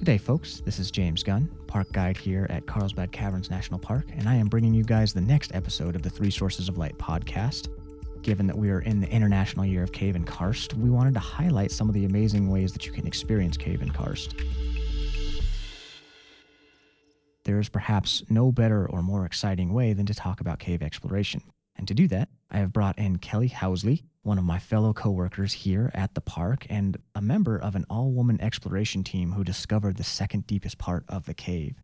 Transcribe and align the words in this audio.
Good 0.00 0.06
day, 0.06 0.16
folks. 0.16 0.62
This 0.62 0.78
is 0.78 0.90
James 0.90 1.22
Gunn, 1.22 1.50
park 1.66 1.92
guide 1.92 2.16
here 2.16 2.46
at 2.48 2.64
Carlsbad 2.64 3.12
Caverns 3.12 3.50
National 3.50 3.78
Park, 3.78 4.06
and 4.16 4.30
I 4.30 4.34
am 4.34 4.48
bringing 4.48 4.72
you 4.72 4.82
guys 4.82 5.12
the 5.12 5.20
next 5.20 5.54
episode 5.54 5.94
of 5.94 6.00
the 6.00 6.08
Three 6.08 6.30
Sources 6.30 6.70
of 6.70 6.78
Light 6.78 6.96
podcast. 6.96 7.68
Given 8.22 8.46
that 8.46 8.56
we 8.56 8.70
are 8.70 8.80
in 8.80 9.00
the 9.00 9.10
International 9.10 9.66
Year 9.66 9.82
of 9.82 9.92
Cave 9.92 10.16
and 10.16 10.26
Karst, 10.26 10.72
we 10.72 10.88
wanted 10.88 11.12
to 11.12 11.20
highlight 11.20 11.70
some 11.70 11.90
of 11.90 11.94
the 11.94 12.06
amazing 12.06 12.48
ways 12.48 12.72
that 12.72 12.86
you 12.86 12.92
can 12.92 13.06
experience 13.06 13.58
cave 13.58 13.82
and 13.82 13.92
karst. 13.92 14.34
There 17.44 17.60
is 17.60 17.68
perhaps 17.68 18.22
no 18.30 18.50
better 18.50 18.88
or 18.88 19.02
more 19.02 19.26
exciting 19.26 19.70
way 19.70 19.92
than 19.92 20.06
to 20.06 20.14
talk 20.14 20.40
about 20.40 20.60
cave 20.60 20.82
exploration. 20.82 21.42
And 21.76 21.86
to 21.86 21.92
do 21.92 22.08
that, 22.08 22.30
I 22.50 22.58
have 22.58 22.72
brought 22.72 22.98
in 22.98 23.18
Kelly 23.18 23.48
Housley, 23.48 24.02
one 24.22 24.38
of 24.38 24.44
my 24.44 24.58
fellow 24.58 24.92
coworkers 24.92 25.52
here 25.52 25.90
at 25.94 26.14
the 26.14 26.20
park 26.20 26.66
and 26.68 26.96
a 27.14 27.22
member 27.22 27.56
of 27.56 27.76
an 27.76 27.86
all 27.88 28.10
woman 28.10 28.40
exploration 28.40 29.04
team 29.04 29.32
who 29.32 29.44
discovered 29.44 29.96
the 29.96 30.04
second 30.04 30.46
deepest 30.46 30.78
part 30.78 31.04
of 31.08 31.26
the 31.26 31.34
cave. 31.34 31.80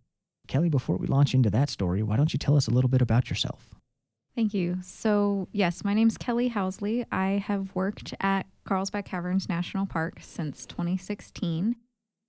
Kelly, 0.49 0.69
before 0.69 0.97
we 0.97 1.07
launch 1.07 1.35
into 1.35 1.51
that 1.51 1.71
story, 1.71 2.03
why 2.03 2.17
don't 2.17 2.33
you 2.33 2.39
tell 2.39 2.57
us 2.57 2.69
a 2.69 2.71
little 2.71 2.91
bit 2.91 3.03
about 3.03 3.31
yourself? 3.31 3.75
Thank 4.35 4.53
you. 4.53 4.79
So, 4.83 5.49
yes, 5.53 5.83
my 5.83 5.95
name's 5.95 6.19
Kelly 6.19 6.51
Housley. 6.51 7.07
I 7.11 7.43
have 7.47 7.75
worked 7.75 8.13
at 8.21 8.47
Carlsbad 8.65 9.07
Caverns 9.07 9.49
National 9.49 9.87
Park 9.87 10.19
since 10.21 10.67
2016. 10.67 11.77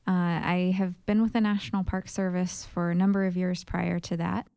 Uh, 0.08 0.12
I 0.12 0.74
have 0.78 1.06
been 1.06 1.22
with 1.22 1.34
the 1.34 1.42
National 1.42 1.84
Park 1.84 2.08
Service 2.08 2.66
for 2.66 2.92
a 2.92 2.96
number 2.96 3.26
of 3.26 3.36
years 3.36 3.66
prior 3.66 4.00
to 4.00 4.16
that. 4.18 4.48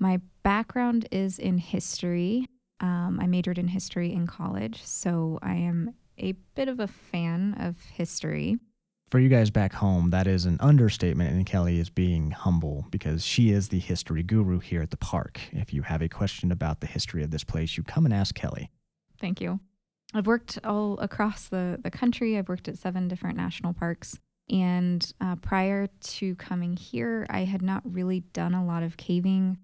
My 0.00 0.20
background 0.42 1.06
is 1.12 1.38
in 1.38 1.58
history. 1.58 2.48
Um, 2.80 3.18
I 3.20 3.26
majored 3.26 3.58
in 3.58 3.68
history 3.68 4.12
in 4.12 4.26
college, 4.26 4.82
so 4.84 5.38
I 5.42 5.54
am 5.54 5.94
a 6.18 6.32
bit 6.54 6.68
of 6.68 6.80
a 6.80 6.86
fan 6.86 7.54
of 7.58 7.76
history. 7.92 8.58
For 9.10 9.20
you 9.20 9.28
guys 9.28 9.50
back 9.50 9.72
home, 9.72 10.10
that 10.10 10.26
is 10.26 10.46
an 10.46 10.56
understatement, 10.60 11.30
and 11.30 11.46
Kelly 11.46 11.78
is 11.78 11.88
being 11.88 12.32
humble 12.32 12.86
because 12.90 13.24
she 13.24 13.50
is 13.50 13.68
the 13.68 13.78
history 13.78 14.22
guru 14.22 14.58
here 14.58 14.82
at 14.82 14.90
the 14.90 14.96
park. 14.96 15.40
If 15.52 15.72
you 15.72 15.82
have 15.82 16.02
a 16.02 16.08
question 16.08 16.50
about 16.50 16.80
the 16.80 16.88
history 16.88 17.22
of 17.22 17.30
this 17.30 17.44
place, 17.44 17.76
you 17.76 17.84
come 17.84 18.04
and 18.04 18.12
ask 18.12 18.34
Kelly. 18.34 18.70
Thank 19.20 19.40
you. 19.40 19.60
I've 20.12 20.26
worked 20.26 20.58
all 20.64 20.98
across 20.98 21.48
the, 21.48 21.78
the 21.82 21.90
country. 21.90 22.36
I've 22.36 22.48
worked 22.48 22.68
at 22.68 22.78
seven 22.78 23.06
different 23.06 23.36
national 23.36 23.74
parks. 23.74 24.18
And 24.50 25.12
uh, 25.20 25.36
prior 25.36 25.86
to 25.86 26.34
coming 26.36 26.76
here, 26.76 27.26
I 27.30 27.40
had 27.40 27.62
not 27.62 27.82
really 27.84 28.20
done 28.20 28.54
a 28.54 28.64
lot 28.64 28.82
of 28.82 28.96
caving. 28.96 29.58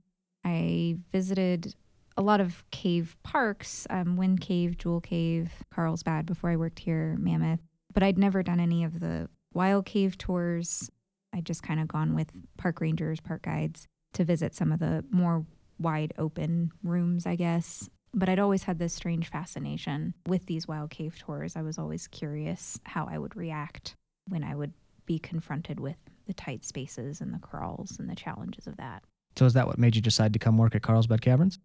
I 0.44 0.98
visited 1.12 1.74
a 2.16 2.22
lot 2.22 2.40
of 2.40 2.64
cave 2.70 3.16
parks, 3.22 3.86
um, 3.90 4.16
Wind 4.16 4.40
Cave, 4.40 4.78
Jewel 4.78 5.00
Cave, 5.00 5.50
Carlsbad 5.72 6.26
before 6.26 6.50
I 6.50 6.56
worked 6.56 6.80
here, 6.80 7.16
Mammoth. 7.18 7.60
But 7.92 8.02
I'd 8.02 8.18
never 8.18 8.42
done 8.42 8.60
any 8.60 8.84
of 8.84 9.00
the 9.00 9.28
wild 9.52 9.86
cave 9.86 10.18
tours. 10.18 10.90
I'd 11.34 11.46
just 11.46 11.62
kind 11.62 11.80
of 11.80 11.88
gone 11.88 12.14
with 12.14 12.30
park 12.56 12.80
rangers, 12.80 13.20
park 13.20 13.42
guides 13.42 13.86
to 14.14 14.24
visit 14.24 14.54
some 14.54 14.72
of 14.72 14.78
the 14.78 15.04
more 15.10 15.46
wide 15.78 16.12
open 16.18 16.70
rooms, 16.82 17.26
I 17.26 17.36
guess. 17.36 17.88
But 18.14 18.28
I'd 18.28 18.38
always 18.38 18.64
had 18.64 18.78
this 18.78 18.92
strange 18.92 19.30
fascination 19.30 20.14
with 20.26 20.44
these 20.46 20.68
wild 20.68 20.90
cave 20.90 21.18
tours. 21.18 21.56
I 21.56 21.62
was 21.62 21.78
always 21.78 22.06
curious 22.08 22.78
how 22.84 23.08
I 23.10 23.18
would 23.18 23.34
react 23.36 23.96
when 24.28 24.44
I 24.44 24.54
would 24.54 24.74
be 25.06 25.18
confronted 25.18 25.80
with 25.80 25.96
the 26.26 26.34
tight 26.34 26.64
spaces 26.64 27.20
and 27.20 27.32
the 27.32 27.38
crawls 27.38 27.98
and 27.98 28.08
the 28.08 28.14
challenges 28.14 28.66
of 28.66 28.76
that. 28.76 29.02
So, 29.36 29.46
is 29.46 29.54
that 29.54 29.66
what 29.66 29.78
made 29.78 29.96
you 29.96 30.02
decide 30.02 30.34
to 30.34 30.38
come 30.38 30.58
work 30.58 30.74
at 30.74 30.82
Carlsbad 30.82 31.22
Caverns? 31.22 31.58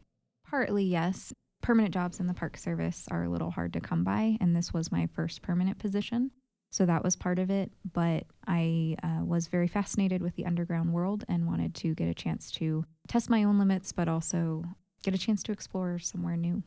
Partly, 0.50 0.86
yes. 0.86 1.34
Permanent 1.62 1.94
jobs 1.94 2.20
in 2.20 2.28
the 2.28 2.34
Park 2.34 2.58
Service 2.58 3.06
are 3.12 3.24
a 3.24 3.30
little 3.30 3.52
hard 3.52 3.74
to 3.74 3.82
come 3.82 4.04
by, 4.04 4.38
and 4.40 4.56
this 4.56 4.74
was 4.74 4.92
my 4.92 5.08
first 5.14 5.42
permanent 5.42 5.80
position. 5.80 6.32
So 6.72 6.86
that 6.86 7.04
was 7.04 7.16
part 7.16 7.40
of 7.40 7.50
it. 7.50 7.72
But 7.92 8.26
I 8.46 8.96
uh, 9.04 9.26
was 9.26 9.48
very 9.48 9.68
fascinated 9.68 10.22
with 10.22 10.36
the 10.36 10.46
underground 10.46 10.94
world 10.94 11.26
and 11.28 11.48
wanted 11.48 11.76
to 11.76 11.94
get 11.96 12.08
a 12.08 12.14
chance 12.14 12.52
to 12.52 12.86
test 13.08 13.30
my 13.30 13.44
own 13.44 13.60
limits, 13.60 13.92
but 13.92 14.08
also 14.08 14.64
get 15.04 15.14
a 15.14 15.18
chance 15.18 15.44
to 15.44 15.52
explore 15.52 16.00
somewhere 16.00 16.38
new. 16.38 16.64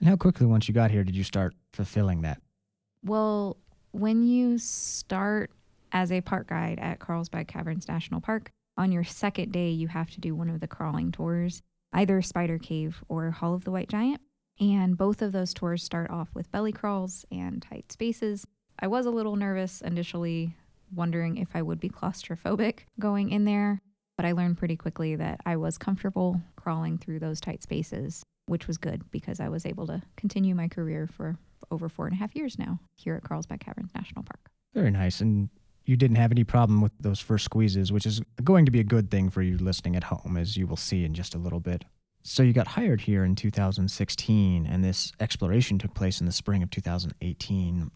And 0.00 0.08
how 0.08 0.16
quickly, 0.16 0.46
once 0.46 0.66
you 0.66 0.74
got 0.74 0.90
here, 0.90 1.04
did 1.04 1.14
you 1.14 1.24
start 1.24 1.54
fulfilling 1.72 2.22
that? 2.22 2.40
Well, 3.04 3.56
when 3.92 4.24
you 4.24 4.58
start 4.58 5.50
as 5.92 6.10
a 6.10 6.22
park 6.22 6.48
guide 6.48 6.78
at 6.80 6.98
Carlsbad 6.98 7.46
Caverns 7.46 7.86
National 7.86 8.20
Park, 8.20 8.50
on 8.76 8.90
your 8.90 9.04
second 9.04 9.52
day, 9.52 9.70
you 9.70 9.88
have 9.88 10.10
to 10.10 10.20
do 10.20 10.34
one 10.34 10.48
of 10.48 10.60
the 10.60 10.66
crawling 10.66 11.12
tours 11.12 11.62
either 11.92 12.22
Spider 12.22 12.58
Cave 12.58 13.02
or 13.08 13.30
Hall 13.30 13.54
of 13.54 13.64
the 13.64 13.70
White 13.70 13.88
Giant. 13.88 14.20
And 14.60 14.96
both 14.96 15.22
of 15.22 15.32
those 15.32 15.54
tours 15.54 15.82
start 15.82 16.10
off 16.10 16.28
with 16.34 16.50
belly 16.52 16.72
crawls 16.72 17.24
and 17.30 17.62
tight 17.62 17.90
spaces. 17.90 18.46
I 18.78 18.86
was 18.86 19.06
a 19.06 19.10
little 19.10 19.36
nervous 19.36 19.80
initially, 19.80 20.56
wondering 20.94 21.36
if 21.38 21.48
I 21.54 21.62
would 21.62 21.80
be 21.80 21.88
claustrophobic 21.88 22.80
going 23.00 23.30
in 23.30 23.44
there, 23.44 23.80
but 24.16 24.26
I 24.26 24.32
learned 24.32 24.58
pretty 24.58 24.76
quickly 24.76 25.16
that 25.16 25.40
I 25.46 25.56
was 25.56 25.78
comfortable 25.78 26.40
crawling 26.56 26.98
through 26.98 27.20
those 27.20 27.40
tight 27.40 27.62
spaces, 27.62 28.22
which 28.46 28.66
was 28.66 28.78
good 28.78 29.10
because 29.10 29.40
I 29.40 29.48
was 29.48 29.64
able 29.64 29.86
to 29.86 30.02
continue 30.16 30.54
my 30.54 30.68
career 30.68 31.06
for 31.06 31.36
over 31.70 31.88
four 31.88 32.06
and 32.06 32.14
a 32.14 32.18
half 32.18 32.36
years 32.36 32.58
now 32.58 32.78
here 32.94 33.14
at 33.14 33.24
Carlsbad 33.24 33.60
Caverns 33.60 33.94
National 33.94 34.22
Park. 34.22 34.50
Very 34.74 34.90
nice. 34.90 35.20
And 35.20 35.48
you 35.84 35.96
didn't 35.96 36.16
have 36.16 36.30
any 36.30 36.44
problem 36.44 36.80
with 36.80 36.92
those 37.00 37.20
first 37.20 37.44
squeezes, 37.44 37.92
which 37.92 38.06
is 38.06 38.20
going 38.42 38.64
to 38.64 38.70
be 38.70 38.80
a 38.80 38.84
good 38.84 39.10
thing 39.10 39.30
for 39.30 39.42
you 39.42 39.58
listening 39.58 39.96
at 39.96 40.04
home, 40.04 40.36
as 40.36 40.56
you 40.56 40.66
will 40.66 40.76
see 40.76 41.04
in 41.04 41.14
just 41.14 41.34
a 41.34 41.38
little 41.38 41.60
bit. 41.60 41.84
So 42.22 42.42
you 42.42 42.52
got 42.52 42.68
hired 42.68 43.00
here 43.00 43.24
in 43.24 43.34
2016, 43.34 44.66
and 44.66 44.84
this 44.84 45.12
exploration 45.18 45.78
took 45.78 45.94
place 45.94 46.20
in 46.20 46.26
the 46.26 46.32
spring 46.32 46.62
of 46.62 46.70
2018. 46.70 47.90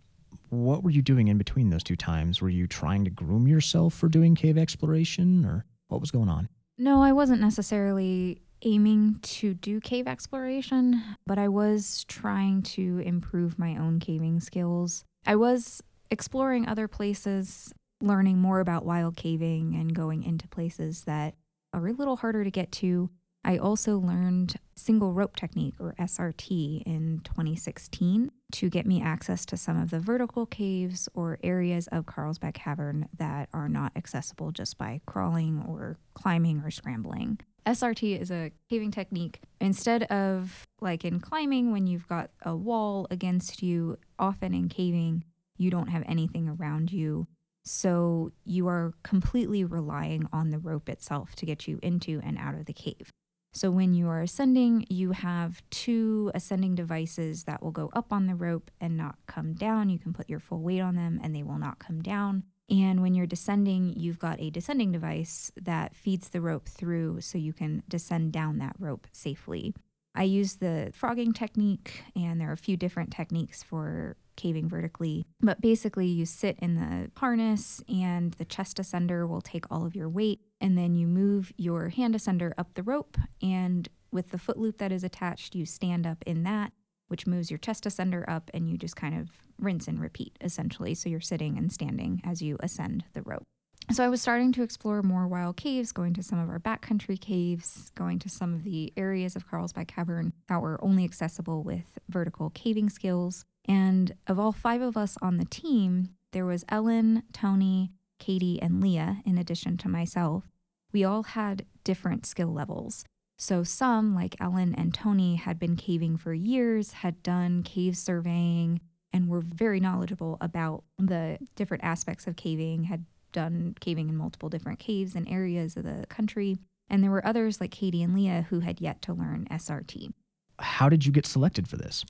What 0.49 0.83
were 0.83 0.91
you 0.91 1.03
doing 1.03 1.29
in 1.29 1.39
between 1.39 1.71
those 1.71 1.85
two 1.85 1.97
times? 1.97 2.43
Were 2.43 2.49
you 2.49 2.67
trying 2.67 3.05
to 3.05 3.11
groom 3.11 3.47
yourself 3.47 3.95
for 3.95 4.09
doing 4.09 4.35
cave 4.35 4.59
exploration, 4.59 5.45
or 5.45 5.65
what 5.89 6.01
was 6.01 6.11
going 6.11 6.29
on? 6.29 6.49
No, 6.77 7.03
I 7.03 7.13
wasn't 7.13 7.41
necessarily 7.41 8.43
aiming 8.63 9.19
to 9.23 9.55
do 9.55 9.81
cave 9.81 10.09
exploration, 10.09 11.03
but 11.27 11.39
I 11.39 11.49
was 11.49 12.05
trying 12.09 12.63
to 12.63 12.99
improve 12.99 13.59
my 13.59 13.77
own 13.77 14.01
caving 14.01 14.41
skills. 14.41 15.05
I 15.25 15.37
was 15.37 15.83
exploring 16.11 16.67
other 16.67 16.89
places, 16.89 17.73
learning 18.01 18.39
more 18.39 18.61
about 18.61 18.85
wild 18.85 19.17
caving, 19.17 19.75
and 19.75 19.95
going 19.95 20.23
into 20.23 20.49
places 20.49 21.05
that 21.05 21.35
are 21.73 21.87
a 21.87 21.93
little 21.93 22.17
harder 22.17 22.45
to 22.45 22.51
get 22.51 22.73
to. 22.73 23.11
I 23.45 23.59
also 23.59 23.99
learned 23.99 24.57
single 24.75 25.13
rope 25.13 25.37
technique 25.37 25.77
or 25.79 25.95
SRT 26.01 26.83
in 26.85 27.21
2016 27.23 28.33
to 28.53 28.69
get 28.69 28.87
me 28.87 29.01
access 29.01 29.47
to 29.47 29.57
some 29.57 29.81
of 29.81 29.91
the 29.91 30.01
vertical 30.01 30.47
caves 30.47 31.09
or 31.15 31.39
areas 31.45 31.87
of 31.93 32.07
Carlsbad 32.07 32.55
Cavern 32.55 33.09
that 33.17 33.49
are 33.53 33.69
not 33.69 33.93
accessible 33.95 34.51
just 34.51 34.79
by 34.79 35.01
crawling 35.07 35.65
or 35.69 35.97
climbing 36.15 36.61
or 36.65 36.73
scrambling. 36.73 37.39
SRT 37.67 38.21
is 38.21 38.31
a 38.31 38.51
caving 38.69 38.91
technique. 38.91 39.41
Instead 39.61 40.05
of 40.05 40.67
like 40.81 41.05
in 41.05 41.21
climbing, 41.21 41.71
when 41.71 41.87
you've 41.87 42.09
got 42.09 42.31
a 42.43 42.57
wall 42.57 43.07
against 43.11 43.63
you, 43.63 43.97
often 44.19 44.55
in 44.55 44.69
caving, 44.69 45.25
you 45.57 45.71
don't 45.71 45.89
have 45.89 46.05
anything 46.07 46.49
around 46.49 46.93
you. 46.93 47.27
So 47.65 48.33
you 48.45 48.69
are 48.69 48.95
completely 49.03 49.65
relying 49.65 50.29
on 50.33 50.51
the 50.51 50.59
rope 50.59 50.89
itself 50.89 51.35
to 51.37 51.47
get 51.47 51.67
you 51.67 51.79
into 51.83 52.21
and 52.23 52.39
out 52.39 52.55
of 52.55 52.67
the 52.67 52.73
cave. 52.73 53.11
So 53.53 53.71
when 53.71 53.95
you 53.95 54.09
are 54.09 54.21
ascending, 54.21 54.85
you 54.91 55.13
have 55.13 55.63
two 55.71 56.31
ascending 56.35 56.75
devices 56.75 57.45
that 57.45 57.63
will 57.63 57.71
go 57.71 57.91
up 57.95 58.13
on 58.13 58.27
the 58.27 58.35
rope 58.35 58.71
and 58.81 58.97
not 58.97 59.17
come 59.27 59.55
down. 59.55 59.89
You 59.89 59.99
can 59.99 60.13
put 60.13 60.29
your 60.29 60.41
full 60.41 60.61
weight 60.61 60.81
on 60.81 60.95
them 60.95 61.19
and 61.23 61.35
they 61.35 61.43
will 61.43 61.59
not 61.59 61.79
come 61.79 62.03
down. 62.03 62.45
And 62.69 63.01
when 63.01 63.15
you're 63.15 63.27
descending, 63.27 63.95
you've 63.97 64.19
got 64.19 64.41
a 64.41 64.51
descending 64.51 64.93
device 64.93 65.53
that 65.61 65.97
feeds 65.97 66.29
the 66.29 66.41
rope 66.41 66.69
through 66.69 67.21
so 67.21 67.39
you 67.39 67.53
can 67.53 67.83
descend 67.89 68.33
down 68.33 68.59
that 68.59 68.77
rope 68.79 69.07
safely. 69.13 69.73
I 70.17 70.25
use 70.25 70.57
the 70.57 70.91
frogging 70.95 71.33
technique, 71.33 72.03
and 72.17 72.41
there 72.41 72.49
are 72.49 72.55
a 72.55 72.57
few 72.57 72.77
different 72.77 73.13
techniques 73.13 73.63
for 73.63 74.17
caving 74.37 74.69
vertically. 74.69 75.27
But 75.41 75.61
basically, 75.61 76.07
you 76.07 76.27
sit 76.27 76.59
in 76.61 76.77
the 76.77 77.11
harness, 77.19 77.83
and 77.89 78.33
the 78.35 78.45
chest 78.45 78.79
ascender 78.79 79.29
will 79.29 79.43
take 79.43 79.65
all 79.71 79.85
of 79.85 79.95
your 79.95 80.09
weight, 80.09 80.41
and 80.61 80.77
then 80.77 80.95
you 80.95 81.07
move 81.07 81.53
your 81.57 81.91
hand 81.91 82.15
ascender 82.15 82.53
up 82.57 82.75
the 82.75 82.83
rope. 82.83 83.17
And 83.43 83.89
with 84.11 84.31
the 84.31 84.39
foot 84.39 84.59
loop 84.59 84.79
that 84.79 84.93
is 84.93 85.05
attached, 85.05 85.55
you 85.55 85.67
stand 85.67 86.07
up 86.07 86.25
in 86.27 86.43
that, 86.45 86.73
which 87.09 87.27
moves 87.27 87.51
your 87.51 87.59
chest 87.59 87.85
ascender 87.85 88.25
up, 88.29 88.51
and 88.55 88.69
you 88.69 88.79
just 88.79 88.97
kind 88.97 89.19
of 89.19 89.31
rinse 89.59 89.89
and 89.89 90.01
repeat 90.01 90.37
essentially. 90.41 90.95
So 90.95 91.09
you're 91.09 91.21
sitting 91.21 91.57
and 91.57 91.73
standing 91.73 92.21
as 92.25 92.43
you 92.43 92.57
ascend 92.61 93.05
the 93.13 93.23
rope. 93.23 93.45
So 93.93 94.05
I 94.05 94.09
was 94.09 94.21
starting 94.21 94.51
to 94.53 94.63
explore 94.63 95.01
more 95.03 95.29
wild 95.29 95.57
caves, 95.57 95.93
going 95.93 96.13
to 96.15 96.23
some 96.23 96.41
of 96.41 96.49
our 96.49 96.59
backcountry 96.59 97.21
caves, 97.21 97.91
going 97.95 98.19
to 98.19 98.29
some 98.29 98.53
of 98.53 98.65
the 98.65 98.93
areas 98.97 99.37
of 99.37 99.49
Carlsbad 99.49 99.87
Cavern 99.87 100.33
that 100.49 100.61
were 100.61 100.83
only 100.83 101.05
accessible 101.05 101.63
with 101.63 101.99
vertical 102.09 102.51
caving 102.51 102.91
skills. 102.91 103.45
And 103.67 104.15
of 104.27 104.41
all 104.41 104.53
five 104.53 104.83
of 104.83 104.97
us 104.97 105.17
on 105.23 105.37
the 105.37 105.45
team, 105.45 106.11
there 106.33 106.45
was 106.45 106.65
Ellen, 106.69 107.23
Tony, 107.33 107.93
Katie, 108.19 108.61
and 108.61 108.83
Leah, 108.83 109.23
in 109.25 109.39
addition 109.39 109.77
to 109.79 109.89
myself. 109.89 110.45
We 110.93 111.05
all 111.05 111.23
had 111.23 111.65
different 111.85 112.27
skill 112.27 112.53
levels. 112.53 113.05
So 113.39 113.63
some, 113.63 114.15
like 114.15 114.35
Ellen 114.41 114.75
and 114.75 114.93
Tony, 114.93 115.37
had 115.37 115.59
been 115.59 115.77
caving 115.77 116.17
for 116.17 116.35
years, 116.35 116.93
had 116.93 117.23
done 117.23 117.63
cave 117.63 117.97
surveying, 117.97 118.81
and 119.13 119.29
were 119.29 119.43
very 119.43 119.79
knowledgeable 119.79 120.39
about 120.41 120.83
the 120.99 121.39
different 121.55 121.85
aspects 121.85 122.27
of 122.27 122.37
caving, 122.37 122.85
had 122.85 123.05
done 123.33 123.75
caving 123.81 124.09
in 124.09 124.17
multiple 124.17 124.49
different 124.49 124.79
caves 124.79 125.15
and 125.15 125.29
areas 125.29 125.77
of 125.77 125.85
the 125.85 126.07
country. 126.09 126.59
And 126.89 127.03
there 127.03 127.11
were 127.11 127.27
others 127.27 127.61
like 127.61 127.71
Katie 127.71 128.03
and 128.03 128.15
Leah 128.15 128.47
who 128.51 128.61
had 128.61 128.81
yet 128.81 129.03
to 129.03 129.13
learn 129.13 129.47
SRT. 129.51 130.13
How 130.59 130.89
did 130.89 131.05
you 131.05 131.13
get 131.13 131.27
selected 131.27 131.69
for 131.69 131.77
this? 131.77 132.05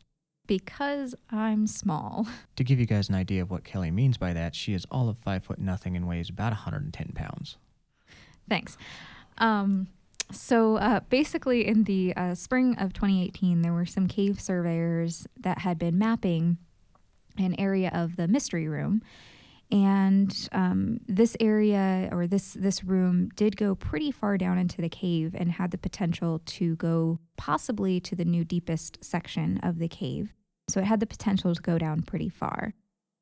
Because 0.47 1.15
I'm 1.31 1.67
small. 1.67 2.27
To 2.57 2.65
give 2.65 2.81
you 2.81 2.87
guys 2.87 3.11
an 3.11 3.15
idea 3.15 3.43
of 3.43 3.51
what 3.51 3.65
Kelly 3.65 3.91
means 3.91 4.17
by 4.17 4.33
that, 4.33 4.55
she 4.55 4.73
is 4.73 4.87
all 4.91 5.11
of 5.11 5.19
five 5.19 5.45
foot 5.45 5.59
nothing 5.59 5.95
and 5.95 6.09
weighs 6.09 6.31
about 6.31 6.53
110 6.53 7.13
pounds. 7.15 7.59
Thanks. 8.49 8.79
Um, 9.37 9.89
so 10.33 10.77
uh, 10.77 11.01
basically, 11.09 11.67
in 11.67 11.85
the 11.85 12.15
uh, 12.17 12.35
spring 12.35 12.77
of 12.79 12.93
2018, 12.93 13.63
there 13.63 13.73
were 13.73 13.87
some 13.87 14.09
cave 14.09 14.41
surveyors 14.41 15.27
that 15.39 15.59
had 15.59 15.79
been 15.79 15.99
mapping 15.99 16.59
an 17.39 17.55
area 17.59 17.91
of 17.93 18.17
the 18.17 18.27
mystery 18.27 18.69
room. 18.69 19.03
And 19.71 20.49
um, 20.53 21.01
this 21.09 21.37
area 21.41 22.09
or 22.13 22.27
this 22.27 22.53
this 22.53 22.85
room 22.85 23.31
did 23.35 23.57
go 23.57 23.75
pretty 23.75 24.13
far 24.13 24.39
down 24.39 24.59
into 24.59 24.81
the 24.81 24.89
cave 24.89 25.35
and 25.37 25.51
had 25.51 25.73
the 25.73 25.79
potential 25.79 26.41
to 26.47 26.77
go 26.77 27.19
possibly 27.37 27.99
to 28.01 28.15
the 28.15 28.25
new 28.25 28.45
deepest 28.45 29.05
section 29.05 29.59
of 29.63 29.79
the 29.79 29.89
cave. 29.89 30.33
So 30.69 30.81
it 30.81 30.87
had 30.87 31.01
the 31.01 31.07
potential 31.07 31.55
to 31.55 31.61
go 31.61 31.79
down 31.79 32.03
pretty 32.03 32.29
far. 32.29 32.75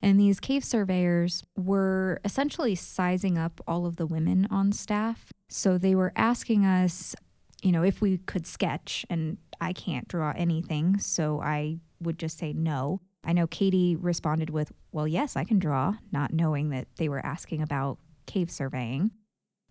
And 0.02 0.20
these 0.20 0.38
cave 0.38 0.64
surveyors 0.64 1.43
were 1.56 2.20
essentially 2.25 2.75
sizing 2.75 3.38
up 3.38 3.62
all 3.67 3.87
of 3.87 3.97
the 3.97 4.06
women 4.06 4.47
on 4.50 4.70
staff. 4.73 5.32
So 5.49 5.79
they 5.79 5.94
were 5.94 6.12
asking 6.14 6.67
us, 6.67 7.14
you 7.62 7.73
know, 7.73 7.82
if 7.82 8.02
we 8.02 8.19
could 8.19 8.47
sketch, 8.47 9.06
and 9.08 9.38
I 9.62 9.73
can't 9.73 10.06
draw 10.06 10.35
anything. 10.37 10.99
So 10.99 11.40
I 11.40 11.79
would 12.00 12.19
just 12.19 12.38
say 12.38 12.52
no. 12.52 13.00
I 13.25 13.32
know 13.32 13.47
Katie 13.47 13.97
responded 13.97 14.50
with, 14.50 14.73
Well, 14.93 15.09
yes, 15.09 15.37
I 15.37 15.44
can 15.44 15.59
draw, 15.59 15.94
not 16.12 16.32
knowing 16.32 16.71
that 16.71 16.88
they 16.97 17.09
were 17.09 17.25
asking 17.25 17.62
about 17.62 17.99
cave 18.26 18.50
surveying. 18.50 19.12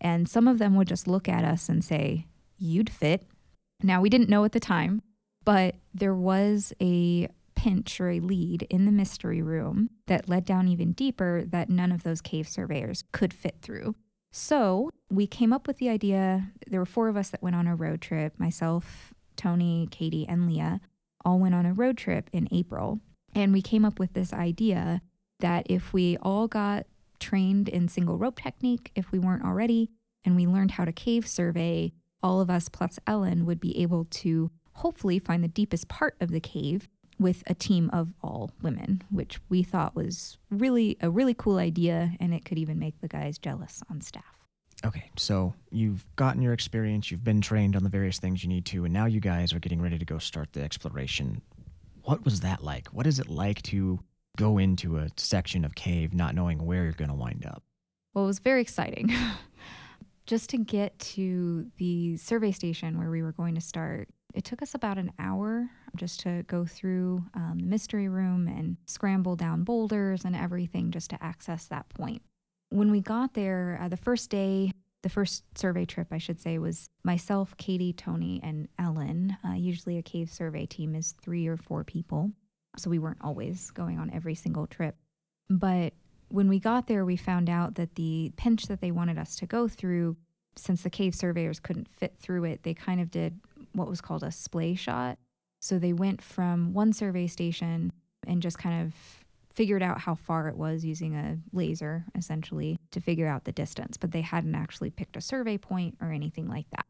And 0.02 0.28
some 0.28 0.48
of 0.48 0.60
them 0.60 0.76
would 0.76 0.88
just 0.88 1.08
look 1.08 1.30
at 1.30 1.44
us 1.44 1.70
and 1.70 1.84
say, 1.84 2.28
You'd 2.58 2.90
fit. 2.90 3.28
Now, 3.82 4.02
we 4.02 4.10
didn't 4.10 4.30
know 4.30 4.46
at 4.46 4.54
the 4.54 4.60
time, 4.60 5.02
but 5.44 5.76
there 5.94 6.16
was 6.16 6.74
a 6.82 7.28
pinch 7.56 8.00
or 8.00 8.10
a 8.10 8.20
lead 8.20 8.64
in 8.70 8.86
the 8.86 8.92
mystery 8.92 9.42
room 9.42 9.90
that 10.08 10.28
led 10.28 10.46
down 10.46 10.68
even 10.68 10.92
deeper 10.92 11.44
that 11.46 11.70
none 11.70 11.92
of 11.92 12.04
those 12.04 12.22
cave 12.22 12.48
surveyors 12.48 13.04
could 13.12 13.34
fit 13.34 13.58
through. 13.62 13.96
So 14.32 14.90
we 15.10 15.28
came 15.28 15.54
up 15.54 15.68
with 15.68 15.78
the 15.78 15.90
idea. 15.90 16.52
There 16.68 16.80
were 16.80 16.86
four 16.86 17.08
of 17.08 17.16
us 17.18 17.30
that 17.30 17.44
went 17.44 17.56
on 17.56 17.68
a 17.68 17.76
road 17.76 18.02
trip 18.02 18.34
myself, 18.40 19.14
Tony, 19.36 19.88
Katie, 19.92 20.26
and 20.28 20.48
Leah 20.48 20.82
all 21.24 21.40
went 21.40 21.56
on 21.56 21.66
a 21.66 21.74
road 21.74 21.98
trip 21.98 22.30
in 22.34 22.48
April 22.52 23.00
and 23.36 23.54
we 23.54 23.62
came 23.62 23.86
up 23.86 24.00
with 24.00 24.14
this 24.14 24.34
idea 24.34 25.02
that 25.40 25.66
if 25.70 25.94
we 25.94 26.18
all 26.22 26.48
got 26.48 26.86
trained 27.20 27.70
in 27.70 27.88
single 27.88 28.18
rope 28.18 28.42
technique, 28.42 28.92
if 28.96 29.12
we 29.12 29.20
weren't 29.20 29.46
already, 29.46 29.90
and 30.26 30.36
we 30.36 30.48
learned 30.48 30.72
how 30.72 30.86
to 30.86 30.92
cave 30.92 31.28
survey, 31.28 31.92
all 32.22 32.40
of 32.40 32.50
us 32.50 32.70
plus 32.70 33.00
Ellen 33.06 33.46
would 33.46 33.60
be 33.60 33.78
able 33.82 34.06
to 34.06 34.52
hopefully 34.76 35.20
find 35.20 35.44
the 35.44 35.50
deepest 35.50 35.88
part 35.88 36.16
of 36.20 36.32
the 36.32 36.40
cave 36.40 36.90
with 37.20 37.44
a 37.48 37.54
team 37.54 37.90
of 37.94 38.14
all 38.24 38.52
women, 38.62 39.04
which 39.10 39.40
we 39.50 39.64
thought 39.64 39.96
was 39.96 40.38
really 40.50 40.98
a 41.02 41.10
really 41.10 41.34
cool 41.34 41.58
idea 41.58 42.14
and 42.20 42.34
it 42.34 42.44
could 42.44 42.58
even 42.58 42.80
make 42.80 43.00
the 43.02 43.08
guys 43.08 43.38
jealous 43.38 43.84
on 43.90 44.02
staff. 44.02 44.24
Okay, 44.86 45.10
so 45.18 45.54
you've 45.72 46.06
gotten 46.18 46.42
your 46.42 46.52
experience, 46.52 47.10
you've 47.10 47.24
been 47.24 47.40
trained 47.40 47.76
on 47.76 47.84
the 47.84 47.90
various 47.90 48.20
things 48.20 48.44
you 48.44 48.50
need 48.50 48.66
to, 48.66 48.84
and 48.84 48.94
now 48.94 49.06
you 49.06 49.22
guys 49.22 49.54
are 49.54 49.60
getting 49.60 49.82
ready 49.82 49.98
to 49.98 50.04
go 50.04 50.18
start 50.18 50.52
the 50.52 50.62
exploration 50.62 51.42
what 52.04 52.24
was 52.26 52.42
that 52.42 52.64
like? 52.64 52.88
What 52.90 53.08
is 53.08 53.20
it 53.20 53.30
like 53.30 53.62
to 53.64 54.00
go 54.38 54.58
into 54.58 54.98
a 54.98 55.10
section 55.18 55.64
of 55.64 55.76
cave 55.76 56.14
not 56.14 56.36
knowing 56.36 56.66
where 56.66 56.84
you're 56.84 56.94
going 56.94 57.10
to 57.10 57.16
wind 57.16 57.46
up? 57.46 57.64
Well, 58.14 58.26
it 58.26 58.28
was 58.28 58.40
very 58.40 58.62
exciting. 58.62 59.14
Just 60.26 60.50
to 60.52 60.58
get 60.58 60.98
to 61.00 61.68
the 61.78 62.16
survey 62.18 62.52
station 62.52 62.98
where 62.98 63.10
we 63.10 63.22
were 63.22 63.34
going 63.34 63.56
to 63.56 63.62
start, 63.62 64.08
it 64.34 64.46
took 64.46 64.62
us 64.62 64.74
about 64.74 64.98
an 64.98 65.12
hour 65.20 65.70
just 65.96 66.22
to 66.22 66.44
go 66.48 66.66
through 66.66 67.24
um, 67.36 67.58
the 67.60 67.68
mystery 67.68 68.08
room 68.08 68.48
and 68.48 68.78
scramble 68.86 69.36
down 69.36 69.64
boulders 69.64 70.26
and 70.26 70.36
everything 70.36 70.92
just 70.92 71.10
to 71.12 71.24
access 71.24 71.66
that 71.66 71.90
point. 71.90 72.22
When 72.70 72.90
we 72.90 73.02
got 73.02 73.34
there, 73.34 73.78
uh, 73.82 73.90
the 73.90 73.98
first 73.98 74.30
day, 74.30 74.72
the 75.04 75.10
first 75.10 75.44
survey 75.56 75.86
trip, 75.86 76.08
I 76.12 76.18
should 76.18 76.40
say, 76.40 76.58
was 76.58 76.90
myself, 77.04 77.56
Katie, 77.58 77.94
Tony, 77.94 78.40
and 78.42 78.68
Ellen. 78.80 79.38
Uh, 79.46 79.54
usually, 79.54 79.98
a 79.98 80.02
cave 80.02 80.32
survey 80.32 80.66
team 80.66 80.96
is 80.96 81.14
three 81.22 81.46
or 81.46 81.58
four 81.58 81.84
people. 81.84 82.32
So 82.78 82.90
we 82.90 83.00
weren't 83.00 83.20
always 83.22 83.70
going 83.72 84.00
on 84.00 84.10
every 84.12 84.34
single 84.34 84.66
trip. 84.66 84.96
But 85.50 85.94
when 86.30 86.48
we 86.48 86.60
got 86.60 86.88
there, 86.88 87.06
we 87.06 87.18
found 87.18 87.50
out 87.50 87.76
that 87.76 87.96
the 87.96 88.32
pinch 88.38 88.64
that 88.68 88.82
they 88.82 88.92
wanted 88.92 89.20
us 89.20 89.36
to 89.36 89.46
go 89.46 89.68
through, 89.68 90.18
since 90.56 90.82
the 90.82 90.90
cave 90.90 91.14
surveyors 91.14 91.60
couldn't 91.60 91.88
fit 91.88 92.16
through 92.18 92.46
it, 92.46 92.64
they 92.64 92.74
kind 92.74 93.00
of 93.00 93.12
did 93.12 93.40
what 93.74 93.90
was 93.90 94.02
called 94.02 94.24
a 94.24 94.32
splay 94.32 94.74
shot. 94.74 95.20
So 95.60 95.78
they 95.78 95.94
went 95.94 96.22
from 96.22 96.74
one 96.74 96.94
survey 96.94 97.28
station 97.28 97.92
and 98.26 98.42
just 98.42 98.58
kind 98.58 98.88
of 98.88 99.23
figured 99.54 99.84
out 99.84 100.02
how 100.02 100.16
far 100.16 100.48
it 100.48 100.58
was 100.58 100.84
using 100.84 101.16
a 101.16 101.38
laser, 101.52 102.06
essentially, 102.16 102.80
to 102.92 103.00
figure 103.00 103.28
out 103.28 103.46
the 103.46 103.52
distance, 103.52 103.98
but 103.98 104.12
they 104.12 104.22
hadn't 104.22 104.56
actually 104.56 104.90
picked 104.90 105.16
a 105.16 105.22
survey 105.22 105.58
point 105.58 105.96
or 106.02 106.12
anything 106.12 106.48
like 106.48 106.70
that. 106.72 106.86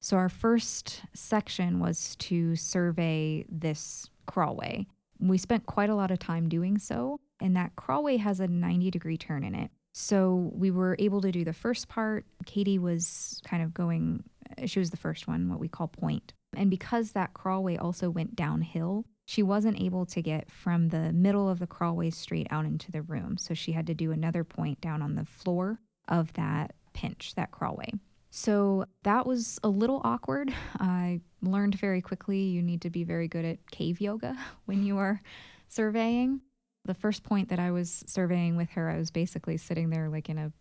So 0.00 0.16
our 0.16 0.30
first 0.30 1.02
section 1.12 1.78
was 1.78 2.16
to 2.16 2.56
survey 2.56 3.44
this 3.50 4.08
crawlway. 4.26 4.86
We 5.18 5.36
spent 5.36 5.66
quite 5.66 5.90
a 5.90 5.94
lot 5.94 6.10
of 6.10 6.18
time 6.18 6.48
doing 6.48 6.78
so, 6.78 7.20
and 7.40 7.54
that 7.56 7.76
crawlway 7.76 8.18
has 8.18 8.40
a 8.40 8.46
90 8.46 8.90
degree 8.90 9.18
turn 9.18 9.44
in 9.44 9.54
it. 9.54 9.70
So 9.92 10.50
we 10.54 10.70
were 10.70 10.96
able 10.98 11.20
to 11.20 11.32
do 11.32 11.44
the 11.44 11.52
first 11.52 11.88
part. 11.88 12.24
Katie 12.46 12.78
was 12.78 13.42
kind 13.44 13.62
of 13.62 13.74
going, 13.74 14.24
she 14.64 14.78
was 14.78 14.90
the 14.90 14.96
first 14.96 15.28
one, 15.28 15.50
what 15.50 15.60
we 15.60 15.68
call 15.68 15.88
point. 15.88 16.32
And 16.56 16.70
because 16.70 17.12
that 17.12 17.34
crawlway 17.34 17.80
also 17.80 18.08
went 18.08 18.36
downhill, 18.36 19.04
she 19.30 19.44
wasn't 19.44 19.80
able 19.80 20.04
to 20.04 20.20
get 20.20 20.50
from 20.50 20.88
the 20.88 21.12
middle 21.12 21.48
of 21.48 21.60
the 21.60 21.66
crawlway 21.68 22.12
straight 22.12 22.48
out 22.50 22.64
into 22.64 22.90
the 22.90 23.00
room. 23.00 23.38
So 23.38 23.54
she 23.54 23.70
had 23.70 23.86
to 23.86 23.94
do 23.94 24.10
another 24.10 24.42
point 24.42 24.80
down 24.80 25.02
on 25.02 25.14
the 25.14 25.24
floor 25.24 25.78
of 26.08 26.32
that 26.32 26.72
pinch, 26.94 27.36
that 27.36 27.52
crawlway. 27.52 27.96
So 28.32 28.86
that 29.04 29.26
was 29.26 29.60
a 29.62 29.68
little 29.68 30.00
awkward. 30.02 30.52
I 30.80 31.20
learned 31.42 31.76
very 31.76 32.02
quickly 32.02 32.40
you 32.40 32.60
need 32.60 32.82
to 32.82 32.90
be 32.90 33.04
very 33.04 33.28
good 33.28 33.44
at 33.44 33.70
cave 33.70 34.00
yoga 34.00 34.36
when 34.64 34.82
you 34.82 34.98
are 34.98 35.22
surveying. 35.68 36.40
The 36.84 36.94
first 36.94 37.22
point 37.22 37.50
that 37.50 37.60
I 37.60 37.70
was 37.70 38.02
surveying 38.08 38.56
with 38.56 38.70
her, 38.70 38.90
I 38.90 38.96
was 38.96 39.12
basically 39.12 39.58
sitting 39.58 39.90
there 39.90 40.08
like 40.08 40.28
in 40.28 40.38
a 40.38 40.52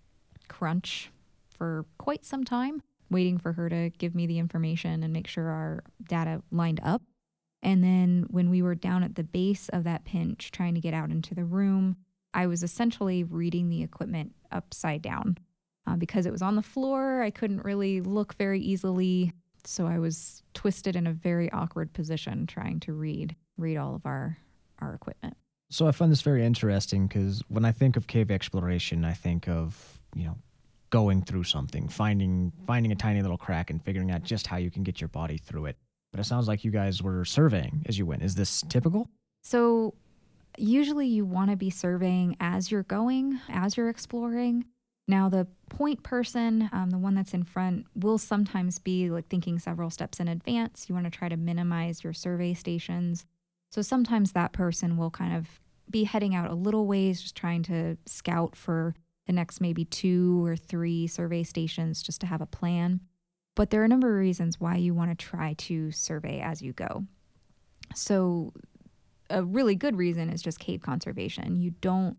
crunch 0.47 1.09
for 1.57 1.87
quite 1.97 2.23
some 2.23 2.43
time, 2.43 2.83
waiting 3.09 3.39
for 3.39 3.53
her 3.53 3.67
to 3.67 3.89
give 3.97 4.13
me 4.13 4.27
the 4.27 4.37
information 4.37 5.01
and 5.01 5.11
make 5.11 5.25
sure 5.25 5.49
our 5.49 5.83
data 6.07 6.43
lined 6.51 6.81
up. 6.83 7.01
And 7.61 7.83
then 7.83 8.25
when 8.29 8.49
we 8.49 8.61
were 8.61 8.75
down 8.75 9.03
at 9.03 9.15
the 9.15 9.23
base 9.23 9.69
of 9.69 9.83
that 9.83 10.05
pinch 10.05 10.51
trying 10.51 10.75
to 10.75 10.81
get 10.81 10.93
out 10.93 11.11
into 11.11 11.35
the 11.35 11.43
room, 11.43 11.97
I 12.33 12.47
was 12.47 12.63
essentially 12.63 13.23
reading 13.23 13.69
the 13.69 13.83
equipment 13.83 14.33
upside 14.51 15.01
down. 15.01 15.37
Uh, 15.87 15.95
because 15.95 16.25
it 16.27 16.31
was 16.31 16.43
on 16.43 16.55
the 16.55 16.61
floor, 16.61 17.23
I 17.23 17.31
couldn't 17.31 17.65
really 17.65 17.99
look 18.01 18.35
very 18.35 18.59
easily. 18.59 19.33
So 19.65 19.87
I 19.87 19.97
was 19.97 20.43
twisted 20.53 20.95
in 20.95 21.07
a 21.07 21.13
very 21.13 21.51
awkward 21.51 21.93
position 21.93 22.45
trying 22.45 22.79
to 22.81 22.93
read 22.93 23.35
read 23.57 23.77
all 23.77 23.95
of 23.95 24.05
our 24.05 24.37
our 24.79 24.93
equipment. 24.93 25.35
So 25.71 25.87
I 25.87 25.91
find 25.91 26.11
this 26.11 26.21
very 26.21 26.45
interesting 26.45 27.07
because 27.07 27.41
when 27.47 27.65
I 27.65 27.71
think 27.71 27.97
of 27.97 28.07
cave 28.07 28.29
exploration, 28.29 29.03
I 29.03 29.13
think 29.13 29.47
of 29.47 29.99
you 30.15 30.25
know 30.25 30.37
going 30.91 31.23
through 31.23 31.45
something, 31.45 31.87
finding 31.87 32.51
finding 32.67 32.91
a 32.91 32.95
tiny 32.95 33.21
little 33.21 33.37
crack 33.37 33.69
and 33.69 33.83
figuring 33.83 34.11
out 34.11 34.23
just 34.23 34.47
how 34.47 34.57
you 34.57 34.69
can 34.69 34.83
get 34.83 35.01
your 35.01 35.07
body 35.07 35.37
through 35.37 35.65
it. 35.67 35.77
But 36.11 36.19
it 36.19 36.25
sounds 36.25 36.47
like 36.47 36.63
you 36.63 36.71
guys 36.71 37.01
were 37.01 37.23
surveying 37.25 37.83
as 37.87 37.97
you 37.97 38.05
went. 38.05 38.23
Is 38.23 38.35
this 38.35 38.63
typical? 38.69 39.09
So, 39.43 39.93
usually 40.57 41.07
you 41.07 41.25
want 41.25 41.51
to 41.51 41.55
be 41.55 41.69
surveying 41.69 42.35
as 42.39 42.71
you're 42.71 42.83
going, 42.83 43.39
as 43.47 43.77
you're 43.77 43.89
exploring. 43.89 44.65
Now, 45.07 45.29
the 45.29 45.47
point 45.69 46.03
person, 46.03 46.69
um, 46.71 46.89
the 46.89 46.97
one 46.97 47.15
that's 47.15 47.33
in 47.33 47.43
front, 47.43 47.85
will 47.95 48.17
sometimes 48.17 48.79
be 48.79 49.09
like 49.09 49.27
thinking 49.27 49.59
several 49.59 49.89
steps 49.89 50.19
in 50.19 50.27
advance. 50.27 50.85
You 50.87 50.95
want 50.95 51.05
to 51.05 51.17
try 51.17 51.29
to 51.29 51.37
minimize 51.37 52.03
your 52.03 52.13
survey 52.13 52.53
stations. 52.53 53.25
So, 53.71 53.81
sometimes 53.81 54.31
that 54.31 54.51
person 54.51 54.97
will 54.97 55.11
kind 55.11 55.35
of 55.35 55.59
be 55.89 56.03
heading 56.03 56.35
out 56.35 56.51
a 56.51 56.55
little 56.55 56.85
ways, 56.85 57.21
just 57.21 57.35
trying 57.35 57.63
to 57.63 57.97
scout 58.05 58.55
for 58.55 58.95
the 59.25 59.33
next 59.33 59.61
maybe 59.61 59.85
two 59.85 60.43
or 60.45 60.55
three 60.55 61.05
survey 61.07 61.43
stations 61.43 62.01
just 62.01 62.19
to 62.21 62.27
have 62.27 62.41
a 62.41 62.47
plan. 62.47 62.99
But 63.59 63.71
there 63.71 63.81
are 63.81 63.83
a 63.83 63.89
number 63.89 64.09
of 64.09 64.15
reasons 64.15 64.57
why 64.57 64.77
you 64.77 64.93
want 64.93 65.11
to 65.11 65.21
try 65.21 65.51
to 65.51 65.91
survey 65.91 66.39
as 66.39 66.61
you 66.61 66.71
go. 66.71 67.03
So 67.93 68.53
a 69.29 69.43
really 69.43 69.75
good 69.75 69.97
reason 69.97 70.29
is 70.29 70.41
just 70.41 70.59
cave 70.59 70.81
conservation. 70.81 71.57
You 71.57 71.71
don't 71.81 72.15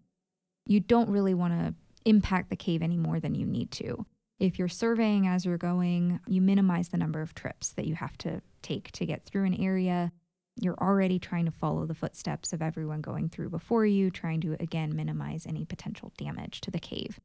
you 0.66 0.80
don't 0.80 1.08
really 1.08 1.32
want 1.32 1.54
to 1.54 1.74
impact 2.04 2.50
the 2.50 2.56
cave 2.56 2.82
any 2.82 2.98
more 2.98 3.20
than 3.20 3.34
you 3.34 3.46
need 3.46 3.70
to. 3.70 4.04
If 4.38 4.58
you're 4.58 4.68
surveying 4.68 5.26
as 5.26 5.46
you're 5.46 5.56
going, 5.56 6.20
you 6.26 6.42
minimize 6.42 6.90
the 6.90 6.98
number 6.98 7.22
of 7.22 7.34
trips 7.34 7.70
that 7.70 7.86
you 7.86 7.94
have 7.94 8.18
to 8.18 8.42
take 8.60 8.92
to 8.92 9.06
get 9.06 9.24
through 9.24 9.46
an 9.46 9.58
area. 9.58 10.12
You're 10.60 10.78
already 10.78 11.18
trying 11.18 11.46
to 11.46 11.52
follow 11.52 11.86
the 11.86 11.94
footsteps 11.94 12.52
of 12.52 12.60
everyone 12.60 13.00
going 13.00 13.30
through 13.30 13.48
before 13.48 13.86
you, 13.86 14.10
trying 14.10 14.42
to 14.42 14.58
again 14.60 14.94
minimize 14.94 15.46
any 15.46 15.64
potential 15.64 16.12
damage 16.18 16.60
to 16.60 16.70
the 16.70 16.78
cave. 16.78 17.18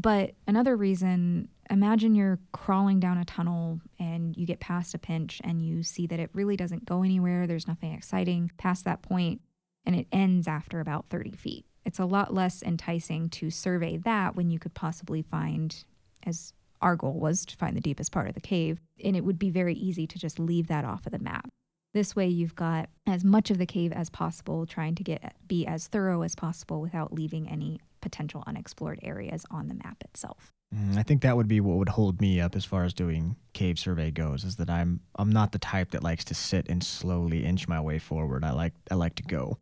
But 0.00 0.32
another 0.46 0.76
reason, 0.76 1.48
imagine 1.68 2.14
you're 2.14 2.38
crawling 2.52 3.00
down 3.00 3.18
a 3.18 3.24
tunnel 3.26 3.80
and 3.98 4.34
you 4.34 4.46
get 4.46 4.58
past 4.58 4.94
a 4.94 4.98
pinch 4.98 5.42
and 5.44 5.62
you 5.62 5.82
see 5.82 6.06
that 6.06 6.18
it 6.18 6.30
really 6.32 6.56
doesn't 6.56 6.86
go 6.86 7.02
anywhere. 7.02 7.46
There's 7.46 7.68
nothing 7.68 7.92
exciting 7.92 8.50
past 8.56 8.86
that 8.86 9.02
point, 9.02 9.42
and 9.84 9.94
it 9.94 10.06
ends 10.10 10.48
after 10.48 10.80
about 10.80 11.10
30 11.10 11.32
feet. 11.32 11.66
It's 11.84 11.98
a 11.98 12.06
lot 12.06 12.32
less 12.32 12.62
enticing 12.62 13.28
to 13.30 13.50
survey 13.50 13.98
that 13.98 14.34
when 14.34 14.50
you 14.50 14.58
could 14.58 14.72
possibly 14.72 15.20
find, 15.20 15.84
as 16.22 16.54
our 16.80 16.96
goal 16.96 17.20
was 17.20 17.44
to 17.44 17.56
find 17.56 17.76
the 17.76 17.82
deepest 17.82 18.10
part 18.10 18.28
of 18.28 18.34
the 18.34 18.40
cave, 18.40 18.80
and 19.04 19.14
it 19.14 19.24
would 19.24 19.38
be 19.38 19.50
very 19.50 19.74
easy 19.74 20.06
to 20.06 20.18
just 20.18 20.38
leave 20.38 20.68
that 20.68 20.86
off 20.86 21.04
of 21.04 21.12
the 21.12 21.18
map. 21.18 21.50
This 21.92 22.16
way, 22.16 22.28
you've 22.28 22.54
got 22.54 22.88
as 23.06 23.22
much 23.22 23.50
of 23.50 23.58
the 23.58 23.66
cave 23.66 23.92
as 23.92 24.08
possible, 24.08 24.64
trying 24.64 24.94
to 24.94 25.02
get 25.02 25.34
be 25.46 25.66
as 25.66 25.88
thorough 25.88 26.22
as 26.22 26.34
possible 26.34 26.80
without 26.80 27.12
leaving 27.12 27.46
any 27.46 27.80
potential 28.00 28.42
unexplored 28.46 29.00
areas 29.02 29.44
on 29.50 29.68
the 29.68 29.74
map 29.74 30.02
itself. 30.02 30.52
Mm, 30.74 30.96
I 30.96 31.02
think 31.02 31.22
that 31.22 31.36
would 31.36 31.48
be 31.48 31.60
what 31.60 31.78
would 31.78 31.88
hold 31.88 32.20
me 32.20 32.40
up 32.40 32.54
as 32.54 32.64
far 32.64 32.84
as 32.84 32.94
doing 32.94 33.36
cave 33.52 33.78
survey 33.78 34.10
goes. 34.10 34.44
Is 34.44 34.56
that 34.56 34.70
I'm 34.70 35.00
I'm 35.16 35.30
not 35.30 35.52
the 35.52 35.58
type 35.58 35.90
that 35.92 36.02
likes 36.02 36.24
to 36.26 36.34
sit 36.34 36.68
and 36.68 36.82
slowly 36.82 37.44
inch 37.44 37.66
my 37.66 37.80
way 37.80 37.98
forward. 37.98 38.44
I 38.44 38.52
like 38.52 38.74
I 38.90 38.94
like 38.94 39.16
to 39.16 39.22
go. 39.22 39.58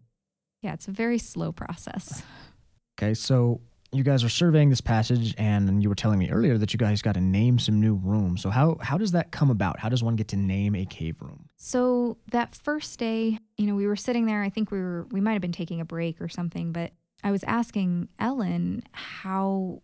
Yeah, 0.63 0.75
it's 0.75 0.89
a 0.89 0.93
very 0.93 1.19
slow 1.19 1.53
process. 1.53 2.23
Okay, 2.99 3.15
so 3.15 3.61
you 3.93 4.03
guys 4.03 4.23
are 4.23 4.29
surveying 4.29 4.69
this 4.69 4.81
passage, 4.83 5.35
and 5.39 5.83
you 5.83 5.89
were 5.89 5.95
telling 5.95 6.19
me 6.19 6.31
earlier 6.31 6.59
that 6.59 6.75
you 6.75 6.79
guys 6.79 7.01
got 7.01 7.15
to 7.15 7.21
name 7.21 7.59
some 7.59 7.81
new 7.81 7.95
rooms. 7.95 8.43
So 8.43 8.51
how 8.51 8.77
how 8.81 8.99
does 8.99 9.13
that 9.13 9.31
come 9.31 9.51
about? 9.51 9.79
How 9.79 9.89
does 9.89 10.03
one 10.03 10.17
get 10.17 10.29
to 10.29 10.37
name 10.37 10.75
a 10.75 10.85
cave 10.85 11.17
room? 11.21 11.49
So 11.57 12.19
that 12.33 12.55
first 12.55 12.99
day, 12.99 13.39
you 13.57 13.67
know, 13.67 13.77
we 13.77 13.87
were 13.87 13.97
sitting 13.97 14.27
there. 14.27 14.43
I 14.43 14.51
think 14.51 14.71
we 14.71 14.79
were 14.79 15.07
we 15.11 15.21
might 15.21 15.33
have 15.33 15.43
been 15.43 15.53
taking 15.53 15.81
a 15.81 15.87
break 15.87 16.21
or 16.21 16.29
something, 16.29 16.73
but 16.73 16.93
I 17.23 17.31
was 17.31 17.45
asking 17.45 18.09
Ellen 18.19 18.83
how 18.93 19.83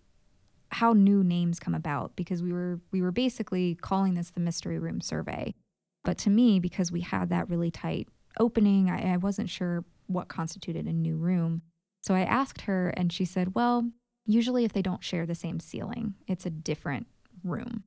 how 0.70 0.92
new 0.92 1.22
names 1.22 1.60
come 1.60 1.74
about 1.74 2.16
because 2.16 2.42
we 2.42 2.52
were 2.52 2.80
we 2.90 3.00
were 3.00 3.12
basically 3.12 3.76
calling 3.76 4.14
this 4.14 4.30
the 4.30 4.40
mystery 4.40 4.78
room 4.78 5.00
survey. 5.00 5.54
But 6.02 6.18
to 6.18 6.30
me, 6.30 6.60
because 6.60 6.92
we 6.92 7.00
had 7.00 7.30
that 7.30 7.48
really 7.48 7.70
tight 7.70 8.08
opening, 8.38 8.90
I, 8.90 9.14
I 9.14 9.16
wasn't 9.16 9.50
sure 9.50 9.84
what 10.06 10.28
constituted 10.28 10.86
a 10.86 10.92
new 10.92 11.16
room. 11.16 11.62
So 12.02 12.14
I 12.14 12.20
asked 12.20 12.62
her, 12.62 12.90
and 12.90 13.12
she 13.12 13.24
said, 13.24 13.54
Well, 13.54 13.90
usually 14.26 14.64
if 14.64 14.72
they 14.72 14.82
don't 14.82 15.04
share 15.04 15.26
the 15.26 15.34
same 15.34 15.60
ceiling, 15.60 16.14
it's 16.26 16.46
a 16.46 16.50
different 16.50 17.06
room. 17.42 17.84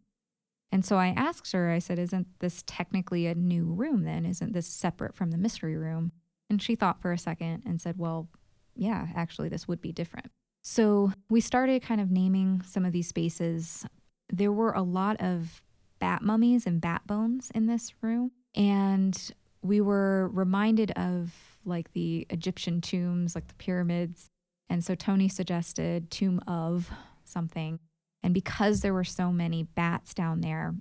And 0.72 0.84
so 0.84 0.98
I 0.98 1.08
asked 1.10 1.52
her, 1.52 1.70
I 1.70 1.80
said, 1.80 2.00
Isn't 2.00 2.28
this 2.40 2.64
technically 2.66 3.28
a 3.28 3.36
new 3.36 3.66
room 3.66 4.04
then? 4.04 4.26
Isn't 4.26 4.54
this 4.54 4.68
separate 4.68 5.16
from 5.16 5.32
the 5.32 5.38
mystery 5.38 5.78
room? 5.78 6.12
And 6.50 6.62
she 6.62 6.76
thought 6.76 7.02
for 7.02 7.12
a 7.12 7.18
second 7.18 7.64
and 7.66 7.80
said, 7.80 7.98
Well, 7.98 8.30
yeah, 8.78 9.08
actually, 9.16 9.50
this 9.50 9.68
would 9.68 9.82
be 9.82 9.92
different. 9.92 10.32
So 10.64 11.12
we 11.30 11.42
started 11.42 11.82
kind 11.82 12.02
of 12.02 12.12
naming 12.12 12.62
some 12.68 12.86
of 12.86 12.92
these 12.92 13.08
spaces. 13.08 13.86
There 14.32 14.52
were 14.52 14.72
a 14.72 14.82
lot 14.82 15.22
of 15.22 15.62
bat 16.00 16.22
mummies 16.22 16.66
and 16.68 16.82
bat 16.82 17.08
bones 17.08 17.52
in 17.56 17.68
this 17.68 17.94
room. 18.02 18.32
And 18.56 19.18
we 19.62 19.82
were 19.82 20.30
reminded 20.30 20.92
of 20.92 21.34
like 21.66 21.94
the 21.94 22.28
Egyptian 22.30 22.82
tombs, 22.82 23.36
like 23.36 23.48
the 23.48 23.54
pyramids. 23.56 24.28
And 24.70 24.84
so 24.84 24.96
Tony 24.96 25.30
suggested 25.30 26.12
Tomb 26.12 26.42
of 26.48 26.90
something. 27.24 27.80
And 28.24 28.34
because 28.34 28.82
there 28.82 28.94
were 28.94 29.04
so 29.04 29.32
many 29.32 29.64
bats 29.64 30.14
down 30.14 30.42
there, 30.42 30.76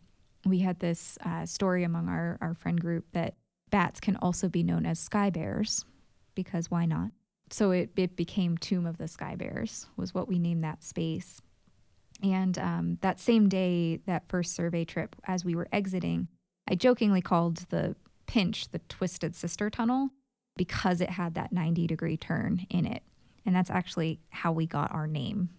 we 0.45 0.61
had 0.61 0.81
this 0.81 1.19
uh, 1.25 1.47
story 1.47 1.85
among 1.85 2.09
our, 2.09 2.38
our 2.41 2.55
friend 2.55 2.81
group 2.81 3.05
that 3.12 3.35
bats 3.71 4.00
can 4.00 4.17
also 4.17 4.49
be 4.49 4.62
known 4.62 4.87
as 4.87 4.99
sky 4.99 5.31
bears, 5.31 5.85
because 6.35 6.71
why 6.71 6.87
not? 6.87 7.11
So 7.50 7.71
it, 7.71 7.91
it 7.97 8.17
became 8.17 8.59
Tomb 8.59 8.87
of 8.87 8.99
the 8.99 9.09
Sky 9.09 9.37
Bears, 9.37 9.87
was 9.97 10.15
what 10.15 10.29
we 10.29 10.38
named 10.38 10.62
that 10.62 10.83
space. 10.83 11.41
And 12.23 12.59
um, 12.59 12.99
that 13.03 13.21
same 13.21 13.49
day, 13.49 14.00
that 14.07 14.29
first 14.29 14.55
survey 14.55 14.85
trip, 14.85 15.15
as 15.25 15.45
we 15.45 15.55
were 15.55 15.69
exiting, 15.73 16.29
I 16.69 16.75
jokingly 16.75 17.21
called 17.21 17.59
the 17.69 17.95
pinch 18.26 18.69
the 18.71 18.81
Twisted 18.88 19.37
Sister 19.37 19.71
Tunnel 19.71 20.11
because 20.57 21.00
it 21.00 21.11
had 21.11 21.35
that 21.35 21.53
90 21.53 21.87
degree 21.87 22.17
turn 22.17 22.67
in 22.71 22.87
it. 22.87 23.03
And 23.45 23.55
that's 23.55 23.71
actually 23.71 24.21
how 24.31 24.50
we 24.50 24.67
got 24.67 24.93
our 24.93 25.07
name. 25.07 25.50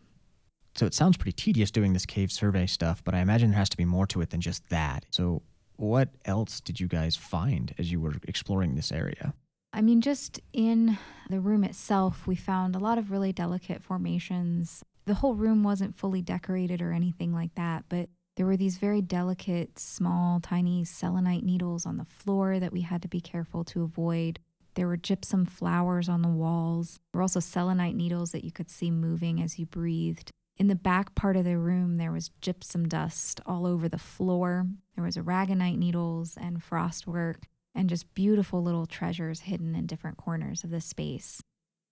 So 0.75 0.85
it 0.85 0.93
sounds 0.93 1.17
pretty 1.17 1.31
tedious 1.31 1.71
doing 1.71 1.93
this 1.93 2.05
cave 2.05 2.31
survey 2.31 2.65
stuff, 2.65 3.03
but 3.03 3.15
I 3.15 3.19
imagine 3.19 3.51
there 3.51 3.59
has 3.59 3.69
to 3.69 3.77
be 3.77 3.85
more 3.85 4.05
to 4.07 4.21
it 4.21 4.29
than 4.29 4.41
just 4.41 4.67
that. 4.69 5.05
So, 5.09 5.41
what 5.77 6.09
else 6.25 6.59
did 6.59 6.79
you 6.79 6.87
guys 6.87 7.15
find 7.15 7.73
as 7.77 7.91
you 7.91 7.99
were 7.99 8.15
exploring 8.27 8.75
this 8.75 8.91
area? 8.91 9.33
I 9.77 9.83
mean, 9.83 10.01
just 10.01 10.39
in 10.53 10.97
the 11.29 11.39
room 11.39 11.63
itself, 11.63 12.25
we 12.25 12.35
found 12.35 12.75
a 12.75 12.79
lot 12.79 12.97
of 12.97 13.11
really 13.11 13.31
delicate 13.31 13.83
formations. 13.83 14.83
The 15.05 15.13
whole 15.13 15.35
room 15.35 15.61
wasn't 15.61 15.95
fully 15.95 16.23
decorated 16.23 16.81
or 16.81 16.93
anything 16.93 17.31
like 17.31 17.53
that, 17.53 17.85
but 17.87 18.09
there 18.37 18.47
were 18.47 18.57
these 18.57 18.79
very 18.79 19.01
delicate, 19.01 19.77
small, 19.77 20.39
tiny 20.39 20.83
selenite 20.83 21.43
needles 21.43 21.85
on 21.85 21.97
the 21.97 22.05
floor 22.05 22.59
that 22.59 22.73
we 22.73 22.81
had 22.81 23.03
to 23.03 23.07
be 23.07 23.21
careful 23.21 23.63
to 23.65 23.83
avoid. 23.83 24.39
There 24.73 24.87
were 24.87 24.97
gypsum 24.97 25.45
flowers 25.45 26.09
on 26.09 26.23
the 26.23 26.27
walls. 26.27 26.97
There 27.13 27.19
were 27.19 27.23
also 27.23 27.39
selenite 27.39 27.95
needles 27.95 28.31
that 28.31 28.43
you 28.43 28.51
could 28.51 28.71
see 28.71 28.89
moving 28.89 29.39
as 29.39 29.59
you 29.59 29.67
breathed. 29.67 30.31
In 30.57 30.69
the 30.69 30.75
back 30.75 31.13
part 31.13 31.37
of 31.37 31.45
the 31.45 31.59
room, 31.59 31.97
there 31.97 32.11
was 32.11 32.31
gypsum 32.41 32.87
dust 32.87 33.41
all 33.45 33.67
over 33.67 33.87
the 33.87 33.99
floor. 33.99 34.65
There 34.95 35.05
was 35.05 35.17
aragonite 35.17 35.77
needles 35.77 36.35
and 36.35 36.63
frostwork 36.63 37.43
and 37.77 37.89
just 37.89 38.13
beautiful 38.13 38.61
little 38.61 38.85
treasures 38.85 39.41
hidden 39.41 39.75
in 39.75 39.85
different 39.85 40.17
corners 40.17 40.63
of 40.63 40.71
the 40.71 40.81
space. 40.81 41.41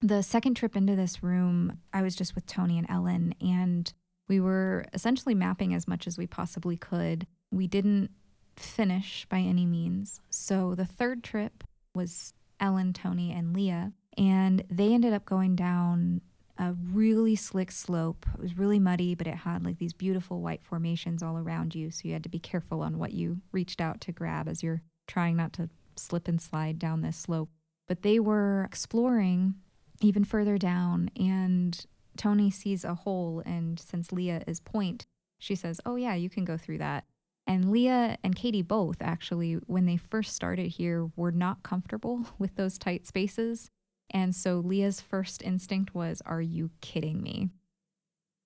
The 0.02 0.24
second 0.24 0.56
trip 0.56 0.76
into 0.76 0.96
this 0.96 1.24
room, 1.24 1.80
I 1.94 2.02
was 2.02 2.16
just 2.16 2.36
with 2.36 2.46
Tony 2.46 2.78
and 2.78 2.90
Ellen, 2.90 3.34
and 3.40 3.94
we 4.28 4.40
were 4.40 4.86
essentially 4.94 5.36
mapping 5.36 5.74
as 5.74 5.88
much 5.88 6.08
as 6.08 6.18
we 6.18 6.28
possibly 6.28 6.76
could. 6.76 7.28
We 7.52 7.68
didn't 7.68 8.10
finish 8.58 9.26
by 9.30 9.40
any 9.40 9.66
means. 9.66 10.20
So 10.30 10.76
the 10.76 10.86
third 10.86 11.24
trip 11.24 11.64
was 11.94 12.34
Ellen, 12.60 12.92
Tony, 12.92 13.32
and 13.32 13.56
Leah. 13.56 13.94
And 14.18 14.64
they 14.70 14.94
ended 14.94 15.14
up 15.14 15.26
going 15.26 15.56
down 15.56 16.22
a 16.58 16.74
really 16.74 17.36
slick 17.36 17.72
slope. 17.72 18.26
It 18.34 18.40
was 18.40 18.58
really 18.58 18.80
muddy, 18.80 19.14
but 19.14 19.28
it 19.28 19.36
had 19.36 19.66
like 19.66 19.78
these 19.78 19.94
beautiful 19.94 20.42
white 20.42 20.64
formations 20.64 21.22
all 21.22 21.38
around 21.38 21.76
you. 21.76 21.92
So 21.92 22.08
you 22.08 22.14
had 22.14 22.24
to 22.24 22.30
be 22.30 22.40
careful 22.40 22.82
on 22.82 22.98
what 22.98 23.14
you 23.14 23.42
reached 23.52 23.82
out 23.82 24.02
to 24.02 24.12
grab 24.12 24.48
as 24.48 24.64
you're 24.64 24.82
trying 25.08 25.38
not 25.38 25.54
to 25.54 25.70
slip 25.96 26.28
and 26.28 26.42
slide 26.42 26.80
down 26.80 27.02
this 27.02 27.18
slope. 27.18 27.50
But 27.88 28.02
they 28.02 28.20
were 28.20 28.64
exploring 28.64 29.56
even 30.02 30.24
further 30.24 30.58
down, 30.58 31.10
and 31.16 31.86
Tony 32.18 32.50
sees 32.52 32.84
a 32.84 32.96
hole. 32.96 33.42
And 33.46 33.80
since 33.80 34.12
Leah 34.12 34.44
is 34.48 34.60
point, 34.60 35.06
she 35.38 35.56
says, 35.56 35.80
Oh, 35.86 35.96
yeah, 35.96 36.16
you 36.16 36.30
can 36.30 36.46
go 36.46 36.58
through 36.58 36.80
that. 36.80 37.06
And 37.48 37.72
Leah 37.72 38.18
and 38.24 38.36
Katie 38.36 38.64
both, 38.64 38.98
actually, 39.02 39.54
when 39.68 39.86
they 39.86 39.98
first 39.98 40.36
started 40.36 40.68
here, 40.68 41.12
were 41.16 41.32
not 41.32 41.64
comfortable 41.64 42.28
with 42.40 42.56
those 42.56 42.78
tight 42.78 43.06
spaces. 43.06 43.70
And 44.10 44.36
so 44.36 44.58
Leah's 44.58 45.02
first 45.02 45.44
instinct 45.44 45.94
was, 45.94 46.22
Are 46.26 46.42
you 46.42 46.72
kidding 46.82 47.22
me? 47.22 47.50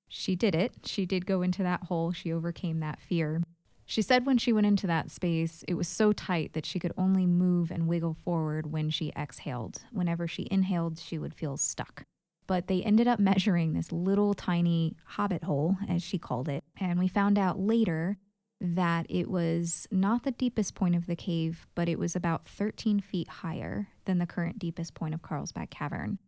She 0.08 0.36
did 0.36 0.56
it. 0.56 0.74
She 0.86 1.06
did 1.06 1.26
go 1.26 1.42
into 1.42 1.64
that 1.64 1.84
hole. 1.84 2.12
She 2.12 2.34
overcame 2.34 2.80
that 2.80 3.00
fear. 3.00 3.44
She 3.90 4.04
said 4.04 4.28
when 4.28 4.38
she 4.38 4.54
went 4.54 4.68
into 4.68 4.86
that 4.86 5.10
space, 5.10 5.66
it 5.68 5.74
was 5.74 5.88
so 5.88 6.14
tight 6.14 6.54
that 6.54 6.64
she 6.64 6.78
could 6.78 6.94
only 6.96 7.26
move 7.26 7.72
and 7.72 7.88
wiggle 7.88 8.14
forward 8.14 8.72
when 8.72 8.92
she 8.92 9.12
exhaled. 9.18 9.82
Whenever 9.92 10.28
she 10.28 10.48
inhaled, 10.52 11.00
she 11.00 11.18
would 11.18 11.34
feel 11.34 11.58
stuck. 11.58 12.04
But 12.46 12.68
they 12.68 12.84
ended 12.84 13.08
up 13.08 13.20
measuring 13.20 13.74
this 13.74 13.92
little 13.92 14.36
tiny 14.36 14.96
hobbit 15.06 15.44
hole, 15.44 15.78
as 15.90 16.04
she 16.04 16.20
called 16.20 16.48
it, 16.48 16.64
and 16.80 17.00
we 17.00 17.08
found 17.08 17.40
out 17.40 17.60
later 17.60 18.20
that 18.62 19.08
it 19.10 19.28
was 19.28 19.88
not 19.90 20.22
the 20.22 20.32
deepest 20.34 20.76
point 20.76 20.96
of 20.96 21.08
the 21.08 21.16
cave, 21.16 21.66
but 21.74 21.90
it 21.90 21.98
was 21.98 22.16
about 22.16 22.46
13 22.46 23.00
feet 23.00 23.28
higher 23.28 23.88
than 24.06 24.20
the 24.20 24.28
current 24.28 24.60
deepest 24.60 24.94
point 24.94 25.16
of 25.16 25.24
Carlsbad 25.24 25.72
Cavern. 25.72 26.20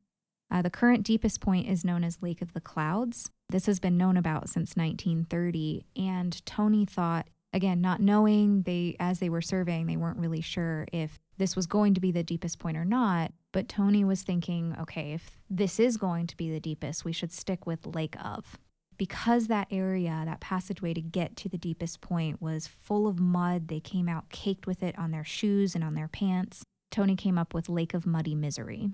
Uh, 0.50 0.64
the 0.64 0.72
current 0.72 1.04
deepest 1.04 1.40
point 1.40 1.70
is 1.70 1.86
known 1.86 2.04
as 2.04 2.24
Lake 2.24 2.42
of 2.42 2.54
the 2.54 2.60
Clouds. 2.60 3.30
This 3.50 3.68
has 3.68 3.80
been 3.80 4.00
known 4.00 4.18
about 4.18 4.50
since 4.50 4.76
1930, 4.76 5.86
and 5.96 6.44
Tony 6.48 6.86
thought, 6.86 7.28
again, 7.54 7.82
not 7.82 8.02
knowing 8.02 8.64
they 8.64 8.96
as 9.00 9.20
they 9.20 9.30
were 9.30 9.42
surveying, 9.42 9.88
they 9.88 9.98
weren't 9.98 10.20
really 10.20 10.42
sure 10.42 10.88
if 10.92 11.20
this 11.38 11.56
was 11.56 11.68
going 11.68 11.94
to 11.94 12.02
be 12.02 12.12
the 12.12 12.24
deepest 12.24 12.60
point 12.60 12.78
or 12.78 12.86
not. 12.86 13.32
But 13.52 13.68
Tony 13.68 14.04
was 14.04 14.24
thinking, 14.24 14.76
okay, 14.80 15.14
if 15.14 15.40
this 15.50 15.80
is 15.80 15.98
going 15.98 16.28
to 16.28 16.38
be 16.38 16.50
the 16.52 16.60
deepest, 16.60 17.04
we 17.04 17.12
should 17.12 17.34
stick 17.34 17.66
with 17.66 17.86
Lake 17.86 18.16
of 18.24 18.58
because 19.02 19.48
that 19.48 19.68
area, 19.72 20.22
that 20.28 20.40
passageway 20.40 20.94
to 20.94 21.02
get 21.02 21.36
to 21.36 21.50
the 21.50 21.58
deepest 21.58 22.02
point 22.02 22.40
was 22.40 22.68
full 22.68 23.08
of 23.08 23.20
mud, 23.20 23.68
they 23.68 23.80
came 23.80 24.08
out 24.08 24.30
caked 24.30 24.68
with 24.68 24.84
it 24.84 24.96
on 24.96 25.10
their 25.10 25.24
shoes 25.24 25.74
and 25.74 25.84
on 25.84 25.96
their 25.96 26.08
pants. 26.08 26.62
Tony 26.92 27.16
came 27.16 27.36
up 27.36 27.52
with 27.52 27.68
Lake 27.68 27.96
of 27.96 28.06
Muddy 28.06 28.36
Misery. 28.36 28.92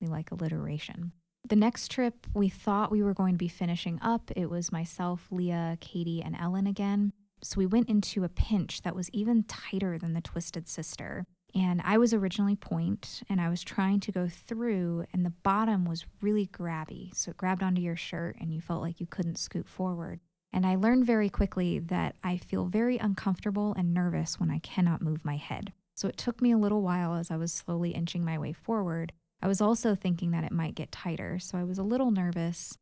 We 0.00 0.06
like 0.06 0.30
alliteration. 0.30 1.10
The 1.48 1.56
next 1.56 1.90
trip, 1.90 2.28
we 2.32 2.48
thought 2.48 2.92
we 2.92 3.02
were 3.02 3.12
going 3.12 3.34
to 3.34 3.38
be 3.38 3.48
finishing 3.48 3.98
up. 4.00 4.30
It 4.36 4.48
was 4.48 4.70
myself, 4.70 5.26
Leah, 5.32 5.78
Katie, 5.80 6.22
and 6.22 6.36
Ellen 6.36 6.68
again. 6.68 7.12
So 7.42 7.58
we 7.58 7.66
went 7.66 7.88
into 7.88 8.24
a 8.24 8.28
pinch 8.28 8.82
that 8.82 8.94
was 8.94 9.10
even 9.10 9.44
tighter 9.44 9.98
than 9.98 10.14
the 10.14 10.20
Twisted 10.20 10.68
Sister. 10.68 11.24
And 11.54 11.80
I 11.84 11.98
was 11.98 12.14
originally 12.14 12.54
point 12.54 13.22
and 13.28 13.40
I 13.40 13.48
was 13.48 13.62
trying 13.62 14.00
to 14.00 14.12
go 14.12 14.28
through, 14.28 15.06
and 15.12 15.24
the 15.24 15.34
bottom 15.42 15.84
was 15.84 16.06
really 16.20 16.46
grabby. 16.46 17.14
So 17.14 17.30
it 17.30 17.36
grabbed 17.36 17.62
onto 17.62 17.82
your 17.82 17.96
shirt 17.96 18.36
and 18.40 18.52
you 18.52 18.60
felt 18.60 18.82
like 18.82 19.00
you 19.00 19.06
couldn't 19.06 19.38
scoot 19.38 19.68
forward. 19.68 20.20
And 20.52 20.66
I 20.66 20.74
learned 20.76 21.06
very 21.06 21.28
quickly 21.28 21.78
that 21.78 22.16
I 22.24 22.36
feel 22.36 22.64
very 22.66 22.98
uncomfortable 22.98 23.74
and 23.76 23.94
nervous 23.94 24.38
when 24.38 24.50
I 24.50 24.58
cannot 24.58 25.02
move 25.02 25.24
my 25.24 25.36
head. 25.36 25.72
So 25.94 26.08
it 26.08 26.16
took 26.16 26.40
me 26.40 26.50
a 26.50 26.58
little 26.58 26.82
while 26.82 27.14
as 27.14 27.30
I 27.30 27.36
was 27.36 27.52
slowly 27.52 27.90
inching 27.90 28.24
my 28.24 28.38
way 28.38 28.52
forward. 28.52 29.12
I 29.42 29.48
was 29.48 29.60
also 29.60 29.94
thinking 29.94 30.32
that 30.32 30.44
it 30.44 30.52
might 30.52 30.74
get 30.74 30.92
tighter, 30.92 31.38
so 31.38 31.56
I 31.56 31.64
was 31.64 31.78
a 31.78 31.82
little 31.82 32.10
nervous. 32.10 32.76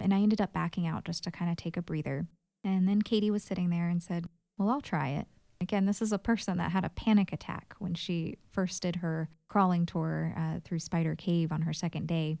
And 0.00 0.12
I 0.12 0.20
ended 0.20 0.40
up 0.40 0.52
backing 0.52 0.86
out 0.86 1.04
just 1.04 1.24
to 1.24 1.30
kind 1.30 1.50
of 1.50 1.56
take 1.56 1.76
a 1.76 1.82
breather. 1.82 2.26
And 2.64 2.88
then 2.88 3.02
Katie 3.02 3.30
was 3.30 3.42
sitting 3.42 3.70
there 3.70 3.88
and 3.88 4.02
said, 4.02 4.26
Well, 4.58 4.70
I'll 4.70 4.80
try 4.80 5.08
it. 5.08 5.26
Again, 5.60 5.86
this 5.86 6.02
is 6.02 6.12
a 6.12 6.18
person 6.18 6.58
that 6.58 6.72
had 6.72 6.84
a 6.84 6.90
panic 6.90 7.32
attack 7.32 7.74
when 7.78 7.94
she 7.94 8.38
first 8.50 8.82
did 8.82 8.96
her 8.96 9.28
crawling 9.48 9.86
tour 9.86 10.34
uh, 10.36 10.58
through 10.64 10.80
Spider 10.80 11.14
Cave 11.14 11.52
on 11.52 11.62
her 11.62 11.72
second 11.72 12.08
day. 12.08 12.38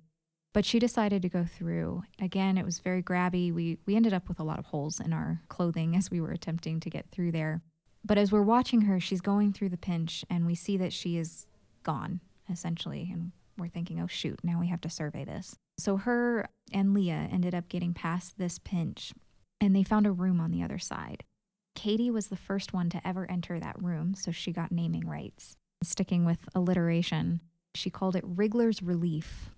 But 0.52 0.64
she 0.64 0.78
decided 0.78 1.22
to 1.22 1.28
go 1.28 1.44
through. 1.44 2.02
Again, 2.20 2.58
it 2.58 2.64
was 2.64 2.80
very 2.80 3.02
grabby. 3.02 3.52
We, 3.52 3.78
we 3.86 3.96
ended 3.96 4.12
up 4.12 4.28
with 4.28 4.38
a 4.38 4.44
lot 4.44 4.58
of 4.58 4.66
holes 4.66 5.00
in 5.00 5.12
our 5.12 5.40
clothing 5.48 5.96
as 5.96 6.10
we 6.10 6.20
were 6.20 6.32
attempting 6.32 6.80
to 6.80 6.90
get 6.90 7.10
through 7.10 7.32
there. 7.32 7.62
But 8.04 8.18
as 8.18 8.32
we're 8.32 8.42
watching 8.42 8.82
her, 8.82 8.98
she's 9.00 9.20
going 9.20 9.52
through 9.52 9.70
the 9.70 9.76
pinch, 9.76 10.24
and 10.28 10.44
we 10.44 10.54
see 10.54 10.76
that 10.76 10.92
she 10.92 11.16
is 11.16 11.46
gone, 11.84 12.20
essentially. 12.50 13.08
And 13.12 13.32
we're 13.56 13.68
thinking, 13.68 14.00
oh, 14.00 14.08
shoot, 14.08 14.40
now 14.42 14.58
we 14.60 14.66
have 14.66 14.80
to 14.82 14.90
survey 14.90 15.24
this. 15.24 15.54
So 15.78 15.96
her 15.98 16.48
and 16.72 16.92
Leah 16.92 17.28
ended 17.30 17.54
up 17.54 17.68
getting 17.68 17.94
past 17.94 18.36
this 18.36 18.58
pinch, 18.58 19.12
and 19.62 19.76
they 19.76 19.84
found 19.84 20.06
a 20.06 20.12
room 20.12 20.40
on 20.40 20.50
the 20.50 20.62
other 20.62 20.80
side. 20.80 21.22
Katie 21.76 22.10
was 22.10 22.26
the 22.26 22.36
first 22.36 22.72
one 22.74 22.90
to 22.90 23.06
ever 23.06 23.30
enter 23.30 23.60
that 23.60 23.80
room, 23.80 24.14
so 24.14 24.32
she 24.32 24.52
got 24.52 24.72
naming 24.72 25.06
rights. 25.06 25.56
Sticking 25.84 26.24
with 26.24 26.40
alliteration, 26.52 27.40
she 27.74 27.88
called 27.88 28.16
it 28.16 28.24
Wriggler's 28.26 28.82
Relief. 28.82 29.50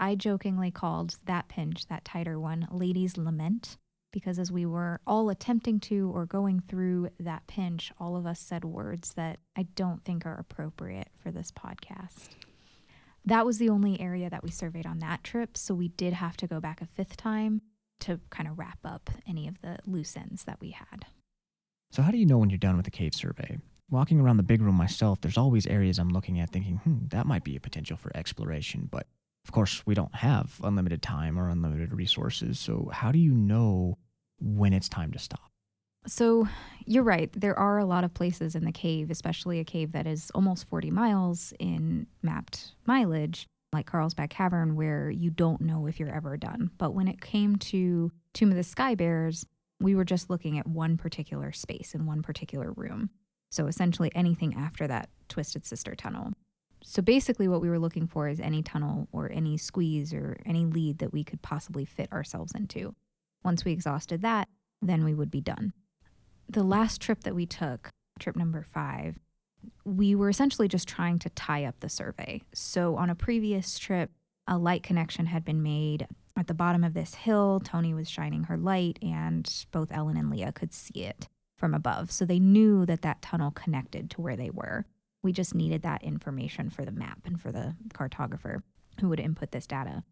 I 0.00 0.14
jokingly 0.14 0.70
called 0.70 1.16
that 1.26 1.48
pinch, 1.48 1.86
that 1.88 2.06
tighter 2.06 2.40
one, 2.40 2.68
Lady's 2.70 3.18
Lament, 3.18 3.76
because 4.12 4.38
as 4.38 4.50
we 4.50 4.64
were 4.64 4.98
all 5.06 5.28
attempting 5.28 5.78
to 5.80 6.10
or 6.14 6.24
going 6.24 6.60
through 6.60 7.10
that 7.20 7.46
pinch, 7.46 7.92
all 8.00 8.16
of 8.16 8.24
us 8.24 8.40
said 8.40 8.64
words 8.64 9.12
that 9.12 9.40
I 9.54 9.64
don't 9.74 10.02
think 10.04 10.24
are 10.24 10.38
appropriate 10.38 11.08
for 11.22 11.30
this 11.30 11.52
podcast. 11.52 12.30
That 13.26 13.44
was 13.44 13.58
the 13.58 13.68
only 13.68 14.00
area 14.00 14.30
that 14.30 14.42
we 14.42 14.50
surveyed 14.50 14.86
on 14.86 15.00
that 15.00 15.22
trip, 15.22 15.58
so 15.58 15.74
we 15.74 15.88
did 15.88 16.14
have 16.14 16.38
to 16.38 16.46
go 16.46 16.60
back 16.60 16.80
a 16.80 16.86
fifth 16.86 17.18
time 17.18 17.60
to 18.00 18.20
kind 18.30 18.48
of 18.48 18.58
wrap 18.58 18.78
up 18.84 19.10
any 19.26 19.48
of 19.48 19.60
the 19.60 19.78
loose 19.86 20.16
ends 20.16 20.44
that 20.44 20.60
we 20.60 20.70
had. 20.70 21.06
So, 21.92 22.02
how 22.02 22.10
do 22.10 22.18
you 22.18 22.26
know 22.26 22.38
when 22.38 22.50
you're 22.50 22.58
done 22.58 22.76
with 22.76 22.84
the 22.84 22.90
cave 22.90 23.14
survey? 23.14 23.58
Walking 23.90 24.20
around 24.20 24.36
the 24.36 24.44
big 24.44 24.62
room 24.62 24.76
myself, 24.76 25.20
there's 25.20 25.36
always 25.36 25.66
areas 25.66 25.98
I'm 25.98 26.10
looking 26.10 26.38
at 26.38 26.50
thinking, 26.50 26.76
hmm, 26.76 27.06
that 27.08 27.26
might 27.26 27.42
be 27.42 27.56
a 27.56 27.60
potential 27.60 27.96
for 27.96 28.16
exploration. 28.16 28.88
But 28.90 29.08
of 29.44 29.52
course, 29.52 29.82
we 29.84 29.94
don't 29.94 30.14
have 30.14 30.60
unlimited 30.62 31.02
time 31.02 31.38
or 31.38 31.48
unlimited 31.48 31.92
resources. 31.92 32.58
So, 32.60 32.90
how 32.92 33.10
do 33.10 33.18
you 33.18 33.32
know 33.32 33.98
when 34.38 34.72
it's 34.72 34.88
time 34.88 35.12
to 35.12 35.18
stop? 35.18 35.50
So, 36.06 36.48
you're 36.86 37.02
right. 37.02 37.30
There 37.32 37.58
are 37.58 37.78
a 37.78 37.84
lot 37.84 38.04
of 38.04 38.14
places 38.14 38.54
in 38.54 38.64
the 38.64 38.72
cave, 38.72 39.10
especially 39.10 39.58
a 39.58 39.64
cave 39.64 39.92
that 39.92 40.06
is 40.06 40.30
almost 40.34 40.68
40 40.68 40.90
miles 40.90 41.52
in 41.58 42.06
mapped 42.22 42.72
mileage, 42.86 43.46
like 43.72 43.86
Carlsbad 43.86 44.30
Cavern, 44.30 44.74
where 44.74 45.10
you 45.10 45.30
don't 45.30 45.60
know 45.60 45.86
if 45.86 46.00
you're 46.00 46.14
ever 46.14 46.36
done. 46.36 46.70
But 46.76 46.94
when 46.94 47.08
it 47.08 47.20
came 47.20 47.56
to 47.56 48.10
Tomb 48.34 48.50
of 48.50 48.56
the 48.56 48.62
Sky 48.62 48.94
Bears, 48.94 49.46
we 49.78 49.94
were 49.94 50.04
just 50.04 50.28
looking 50.28 50.58
at 50.58 50.66
one 50.66 50.96
particular 50.96 51.52
space 51.52 51.94
in 51.94 52.06
one 52.06 52.22
particular 52.22 52.72
room. 52.72 53.10
So 53.50 53.66
essentially 53.66 54.10
anything 54.14 54.54
after 54.54 54.86
that 54.88 55.08
Twisted 55.28 55.64
Sister 55.64 55.94
tunnel. 55.94 56.32
So 56.82 57.02
basically, 57.02 57.46
what 57.46 57.60
we 57.60 57.68
were 57.68 57.78
looking 57.78 58.06
for 58.06 58.28
is 58.28 58.40
any 58.40 58.62
tunnel 58.62 59.08
or 59.12 59.30
any 59.30 59.56
squeeze 59.58 60.14
or 60.14 60.36
any 60.46 60.64
lead 60.64 60.98
that 60.98 61.12
we 61.12 61.24
could 61.24 61.42
possibly 61.42 61.84
fit 61.84 62.10
ourselves 62.12 62.52
into. 62.54 62.94
Once 63.44 63.64
we 63.64 63.72
exhausted 63.72 64.22
that, 64.22 64.48
then 64.80 65.04
we 65.04 65.14
would 65.14 65.30
be 65.30 65.40
done. 65.40 65.72
The 66.48 66.62
last 66.62 67.00
trip 67.00 67.22
that 67.24 67.34
we 67.34 67.46
took, 67.46 67.90
trip 68.18 68.34
number 68.34 68.62
five, 68.62 69.18
we 69.84 70.14
were 70.14 70.28
essentially 70.28 70.68
just 70.68 70.88
trying 70.88 71.18
to 71.20 71.30
tie 71.30 71.64
up 71.64 71.80
the 71.80 71.88
survey. 71.88 72.42
So 72.54 72.96
on 72.96 73.10
a 73.10 73.14
previous 73.14 73.78
trip, 73.78 74.10
a 74.46 74.58
light 74.58 74.82
connection 74.82 75.26
had 75.26 75.44
been 75.44 75.62
made 75.62 76.06
at 76.36 76.46
the 76.46 76.54
bottom 76.54 76.84
of 76.84 76.94
this 76.94 77.14
hill, 77.14 77.60
Tony 77.62 77.92
was 77.92 78.08
shining 78.08 78.44
her 78.44 78.56
light, 78.56 78.98
and 79.02 79.66
both 79.72 79.92
Ellen 79.92 80.16
and 80.16 80.30
Leah 80.30 80.52
could 80.52 80.72
see 80.72 81.04
it 81.04 81.28
from 81.56 81.74
above. 81.74 82.10
So 82.10 82.24
they 82.24 82.38
knew 82.38 82.86
that 82.86 83.02
that 83.02 83.20
tunnel 83.20 83.50
connected 83.50 84.10
to 84.10 84.22
where 84.22 84.36
they 84.36 84.48
were. 84.48 84.86
We 85.22 85.32
just 85.32 85.54
needed 85.54 85.82
that 85.82 86.02
information 86.02 86.70
for 86.70 86.84
the 86.84 86.92
map 86.92 87.20
and 87.26 87.38
for 87.38 87.52
the 87.52 87.76
cartographer 87.92 88.62
who 89.00 89.10
would 89.10 89.20
input 89.20 89.50
this 89.50 89.66
data. 89.66 90.02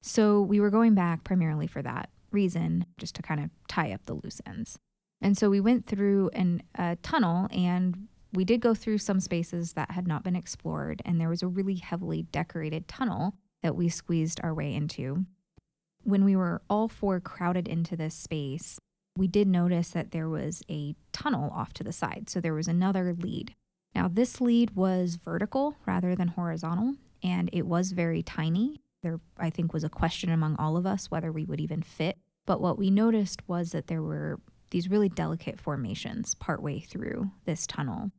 So 0.00 0.40
we 0.40 0.58
were 0.58 0.70
going 0.70 0.94
back 0.94 1.22
primarily 1.22 1.66
for 1.66 1.82
that 1.82 2.08
reason, 2.30 2.86
just 2.96 3.14
to 3.16 3.22
kind 3.22 3.42
of 3.42 3.50
tie 3.68 3.92
up 3.92 4.06
the 4.06 4.14
loose 4.14 4.40
ends. 4.46 4.78
And 5.20 5.36
so 5.36 5.50
we 5.50 5.60
went 5.60 5.86
through 5.86 6.30
an, 6.32 6.62
a 6.74 6.96
tunnel 6.96 7.48
and 7.50 8.08
we 8.34 8.44
did 8.44 8.60
go 8.60 8.74
through 8.74 8.98
some 8.98 9.20
spaces 9.20 9.72
that 9.74 9.92
had 9.92 10.06
not 10.06 10.24
been 10.24 10.36
explored. 10.36 11.00
And 11.04 11.20
there 11.20 11.28
was 11.28 11.42
a 11.42 11.48
really 11.48 11.76
heavily 11.76 12.22
decorated 12.22 12.88
tunnel 12.88 13.34
that 13.62 13.76
we 13.76 13.88
squeezed 13.88 14.40
our 14.42 14.54
way 14.54 14.74
into 14.74 15.24
when 16.04 16.24
we 16.24 16.36
were 16.36 16.62
all 16.70 16.88
four 16.88 17.18
crowded 17.18 17.66
into 17.66 17.96
this 17.96 18.14
space, 18.14 18.78
we 19.16 19.26
did 19.26 19.48
notice 19.48 19.90
that 19.90 20.12
there 20.12 20.28
was 20.28 20.62
a 20.70 20.94
tunnel 21.12 21.50
off 21.50 21.72
to 21.74 21.84
the 21.84 21.92
side. 21.92 22.28
So 22.28 22.40
there 22.40 22.54
was 22.54 22.68
another 22.68 23.14
lead. 23.18 23.54
Now, 23.94 24.08
this 24.08 24.40
lead 24.40 24.72
was 24.72 25.16
vertical 25.16 25.76
rather 25.86 26.14
than 26.14 26.28
horizontal, 26.28 26.94
and 27.22 27.48
it 27.52 27.66
was 27.66 27.92
very 27.92 28.22
tiny. 28.22 28.80
There, 29.02 29.20
I 29.38 29.50
think, 29.50 29.72
was 29.72 29.84
a 29.84 29.88
question 29.88 30.30
among 30.30 30.56
all 30.56 30.76
of 30.76 30.86
us 30.86 31.10
whether 31.10 31.32
we 31.32 31.44
would 31.44 31.60
even 31.60 31.82
fit. 31.82 32.18
But 32.46 32.60
what 32.60 32.78
we 32.78 32.90
noticed 32.90 33.48
was 33.48 33.72
that 33.72 33.86
there 33.86 34.02
were 34.02 34.40
these 34.70 34.90
really 34.90 35.08
delicate 35.08 35.60
formations 35.60 36.34
partway 36.34 36.80
through 36.80 37.30
this 37.44 37.66
tunnel. 37.66 38.10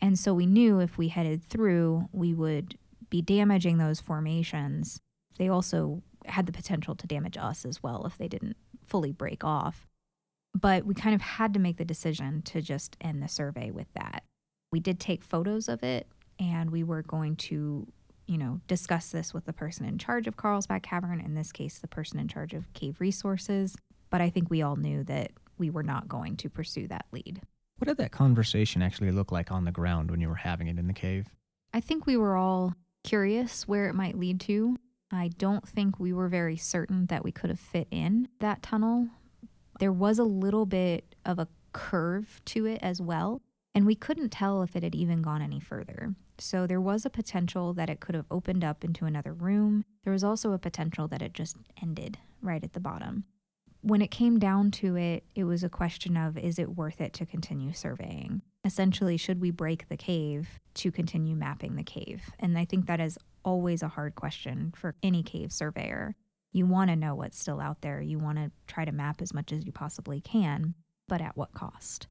And 0.00 0.18
so 0.18 0.32
we 0.32 0.46
knew 0.46 0.80
if 0.80 0.96
we 0.96 1.08
headed 1.08 1.44
through, 1.44 2.08
we 2.12 2.32
would 2.34 2.78
be 3.10 3.20
damaging 3.20 3.78
those 3.78 4.00
formations. 4.00 5.00
They 5.36 5.48
also 5.48 6.02
had 6.26 6.46
the 6.46 6.52
potential 6.52 6.94
to 6.94 7.06
damage 7.06 7.36
us 7.36 7.64
as 7.64 7.82
well 7.82 8.06
if 8.06 8.16
they 8.16 8.28
didn't 8.28 8.56
fully 8.86 9.12
break 9.12 9.44
off. 9.44 9.86
But 10.58 10.84
we 10.84 10.94
kind 10.94 11.14
of 11.14 11.20
had 11.20 11.54
to 11.54 11.60
make 11.60 11.76
the 11.76 11.84
decision 11.84 12.42
to 12.42 12.60
just 12.60 12.96
end 13.00 13.22
the 13.22 13.28
survey 13.28 13.70
with 13.70 13.86
that. 13.94 14.24
We 14.72 14.80
did 14.80 14.98
take 14.98 15.22
photos 15.22 15.68
of 15.68 15.82
it 15.82 16.06
and 16.38 16.70
we 16.70 16.82
were 16.82 17.02
going 17.02 17.36
to, 17.36 17.86
you 18.26 18.38
know, 18.38 18.60
discuss 18.66 19.10
this 19.10 19.34
with 19.34 19.44
the 19.44 19.52
person 19.52 19.84
in 19.84 19.98
charge 19.98 20.26
of 20.26 20.36
Carlsbad 20.36 20.82
Cavern, 20.82 21.20
in 21.20 21.34
this 21.34 21.52
case, 21.52 21.78
the 21.78 21.88
person 21.88 22.18
in 22.18 22.28
charge 22.28 22.54
of 22.54 22.72
cave 22.72 23.00
resources. 23.00 23.76
But 24.10 24.20
I 24.20 24.30
think 24.30 24.50
we 24.50 24.62
all 24.62 24.76
knew 24.76 25.04
that 25.04 25.32
we 25.58 25.70
were 25.70 25.82
not 25.82 26.08
going 26.08 26.36
to 26.38 26.48
pursue 26.48 26.88
that 26.88 27.06
lead. 27.12 27.42
What 27.80 27.88
did 27.88 27.96
that 27.96 28.12
conversation 28.12 28.82
actually 28.82 29.10
look 29.10 29.32
like 29.32 29.50
on 29.50 29.64
the 29.64 29.72
ground 29.72 30.10
when 30.10 30.20
you 30.20 30.28
were 30.28 30.34
having 30.34 30.66
it 30.66 30.78
in 30.78 30.86
the 30.86 30.92
cave? 30.92 31.28
I 31.72 31.80
think 31.80 32.04
we 32.04 32.14
were 32.14 32.36
all 32.36 32.74
curious 33.04 33.66
where 33.66 33.88
it 33.88 33.94
might 33.94 34.18
lead 34.18 34.38
to. 34.42 34.76
I 35.10 35.28
don't 35.28 35.66
think 35.66 35.98
we 35.98 36.12
were 36.12 36.28
very 36.28 36.58
certain 36.58 37.06
that 37.06 37.24
we 37.24 37.32
could 37.32 37.48
have 37.48 37.58
fit 37.58 37.88
in 37.90 38.28
that 38.40 38.62
tunnel. 38.62 39.08
There 39.78 39.94
was 39.94 40.18
a 40.18 40.24
little 40.24 40.66
bit 40.66 41.14
of 41.24 41.38
a 41.38 41.48
curve 41.72 42.42
to 42.46 42.66
it 42.66 42.80
as 42.82 43.00
well, 43.00 43.40
and 43.74 43.86
we 43.86 43.94
couldn't 43.94 44.28
tell 44.28 44.60
if 44.60 44.76
it 44.76 44.82
had 44.82 44.94
even 44.94 45.22
gone 45.22 45.40
any 45.40 45.58
further. 45.58 46.14
So 46.36 46.66
there 46.66 46.82
was 46.82 47.06
a 47.06 47.10
potential 47.10 47.72
that 47.72 47.88
it 47.88 48.00
could 48.00 48.14
have 48.14 48.26
opened 48.30 48.62
up 48.62 48.84
into 48.84 49.06
another 49.06 49.32
room. 49.32 49.86
There 50.04 50.12
was 50.12 50.22
also 50.22 50.52
a 50.52 50.58
potential 50.58 51.08
that 51.08 51.22
it 51.22 51.32
just 51.32 51.56
ended 51.80 52.18
right 52.42 52.62
at 52.62 52.74
the 52.74 52.80
bottom. 52.80 53.24
When 53.82 54.02
it 54.02 54.10
came 54.10 54.38
down 54.38 54.70
to 54.72 54.96
it, 54.96 55.24
it 55.34 55.44
was 55.44 55.64
a 55.64 55.70
question 55.70 56.16
of 56.16 56.36
is 56.36 56.58
it 56.58 56.76
worth 56.76 57.00
it 57.00 57.14
to 57.14 57.26
continue 57.26 57.72
surveying? 57.72 58.42
Essentially, 58.64 59.16
should 59.16 59.40
we 59.40 59.50
break 59.50 59.88
the 59.88 59.96
cave 59.96 60.60
to 60.74 60.92
continue 60.92 61.34
mapping 61.34 61.76
the 61.76 61.82
cave? 61.82 62.22
And 62.38 62.58
I 62.58 62.66
think 62.66 62.86
that 62.86 63.00
is 63.00 63.18
always 63.42 63.82
a 63.82 63.88
hard 63.88 64.14
question 64.14 64.72
for 64.76 64.94
any 65.02 65.22
cave 65.22 65.50
surveyor. 65.50 66.14
You 66.52 66.66
want 66.66 66.90
to 66.90 66.96
know 66.96 67.14
what's 67.14 67.38
still 67.38 67.60
out 67.60 67.80
there. 67.80 68.02
You 68.02 68.18
want 68.18 68.36
to 68.36 68.50
try 68.66 68.84
to 68.84 68.92
map 68.92 69.22
as 69.22 69.32
much 69.32 69.50
as 69.50 69.64
you 69.64 69.72
possibly 69.72 70.20
can, 70.20 70.74
but 71.08 71.22
at 71.22 71.36
what 71.36 71.54
cost? 71.54 72.06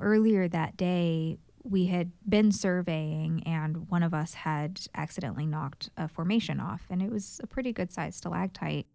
Earlier 0.00 0.48
that 0.48 0.76
day, 0.76 1.38
we 1.62 1.86
had 1.86 2.12
been 2.26 2.50
surveying, 2.50 3.42
and 3.44 3.88
one 3.88 4.02
of 4.02 4.14
us 4.14 4.34
had 4.34 4.80
accidentally 4.94 5.46
knocked 5.46 5.90
a 5.96 6.08
formation 6.08 6.60
off, 6.60 6.86
and 6.90 7.02
it 7.02 7.10
was 7.10 7.40
a 7.42 7.46
pretty 7.46 7.72
good 7.72 7.92
sized 7.92 8.16
stalactite. 8.16 8.86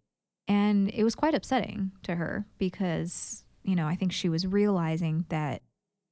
And 0.46 0.90
it 0.90 1.04
was 1.04 1.14
quite 1.14 1.34
upsetting 1.34 1.92
to 2.02 2.16
her 2.16 2.46
because, 2.58 3.44
you 3.62 3.74
know, 3.74 3.86
I 3.86 3.94
think 3.94 4.12
she 4.12 4.28
was 4.28 4.46
realizing 4.46 5.24
that 5.28 5.62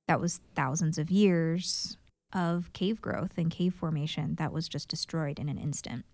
that 0.08 0.20
was 0.20 0.40
thousands 0.54 0.98
of 0.98 1.10
years 1.10 1.96
of 2.32 2.72
cave 2.72 3.00
growth 3.00 3.32
and 3.36 3.50
cave 3.50 3.74
formation 3.74 4.36
that 4.36 4.52
was 4.52 4.68
just 4.68 4.88
destroyed 4.88 5.38
in 5.38 5.48
an 5.48 5.58
instant. 5.58 6.04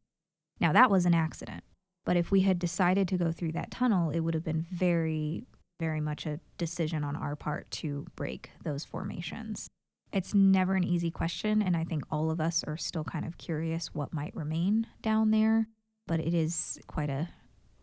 Now, 0.60 0.72
that 0.72 0.90
was 0.90 1.06
an 1.06 1.14
accident, 1.14 1.62
but 2.04 2.16
if 2.16 2.30
we 2.30 2.40
had 2.40 2.58
decided 2.58 3.06
to 3.08 3.16
go 3.16 3.30
through 3.30 3.52
that 3.52 3.70
tunnel, 3.70 4.10
it 4.10 4.20
would 4.20 4.34
have 4.34 4.44
been 4.44 4.66
very, 4.70 5.46
very 5.78 6.00
much 6.00 6.26
a 6.26 6.40
decision 6.56 7.04
on 7.04 7.14
our 7.14 7.36
part 7.36 7.70
to 7.70 8.06
break 8.16 8.50
those 8.64 8.84
formations. 8.84 9.68
It's 10.12 10.34
never 10.34 10.74
an 10.74 10.84
easy 10.84 11.10
question. 11.10 11.62
And 11.62 11.76
I 11.76 11.84
think 11.84 12.04
all 12.10 12.30
of 12.30 12.40
us 12.40 12.64
are 12.66 12.76
still 12.76 13.04
kind 13.04 13.24
of 13.24 13.38
curious 13.38 13.94
what 13.94 14.12
might 14.12 14.34
remain 14.34 14.86
down 15.02 15.30
there. 15.30 15.68
But 16.06 16.20
it 16.20 16.32
is 16.32 16.78
quite 16.86 17.10
a, 17.10 17.28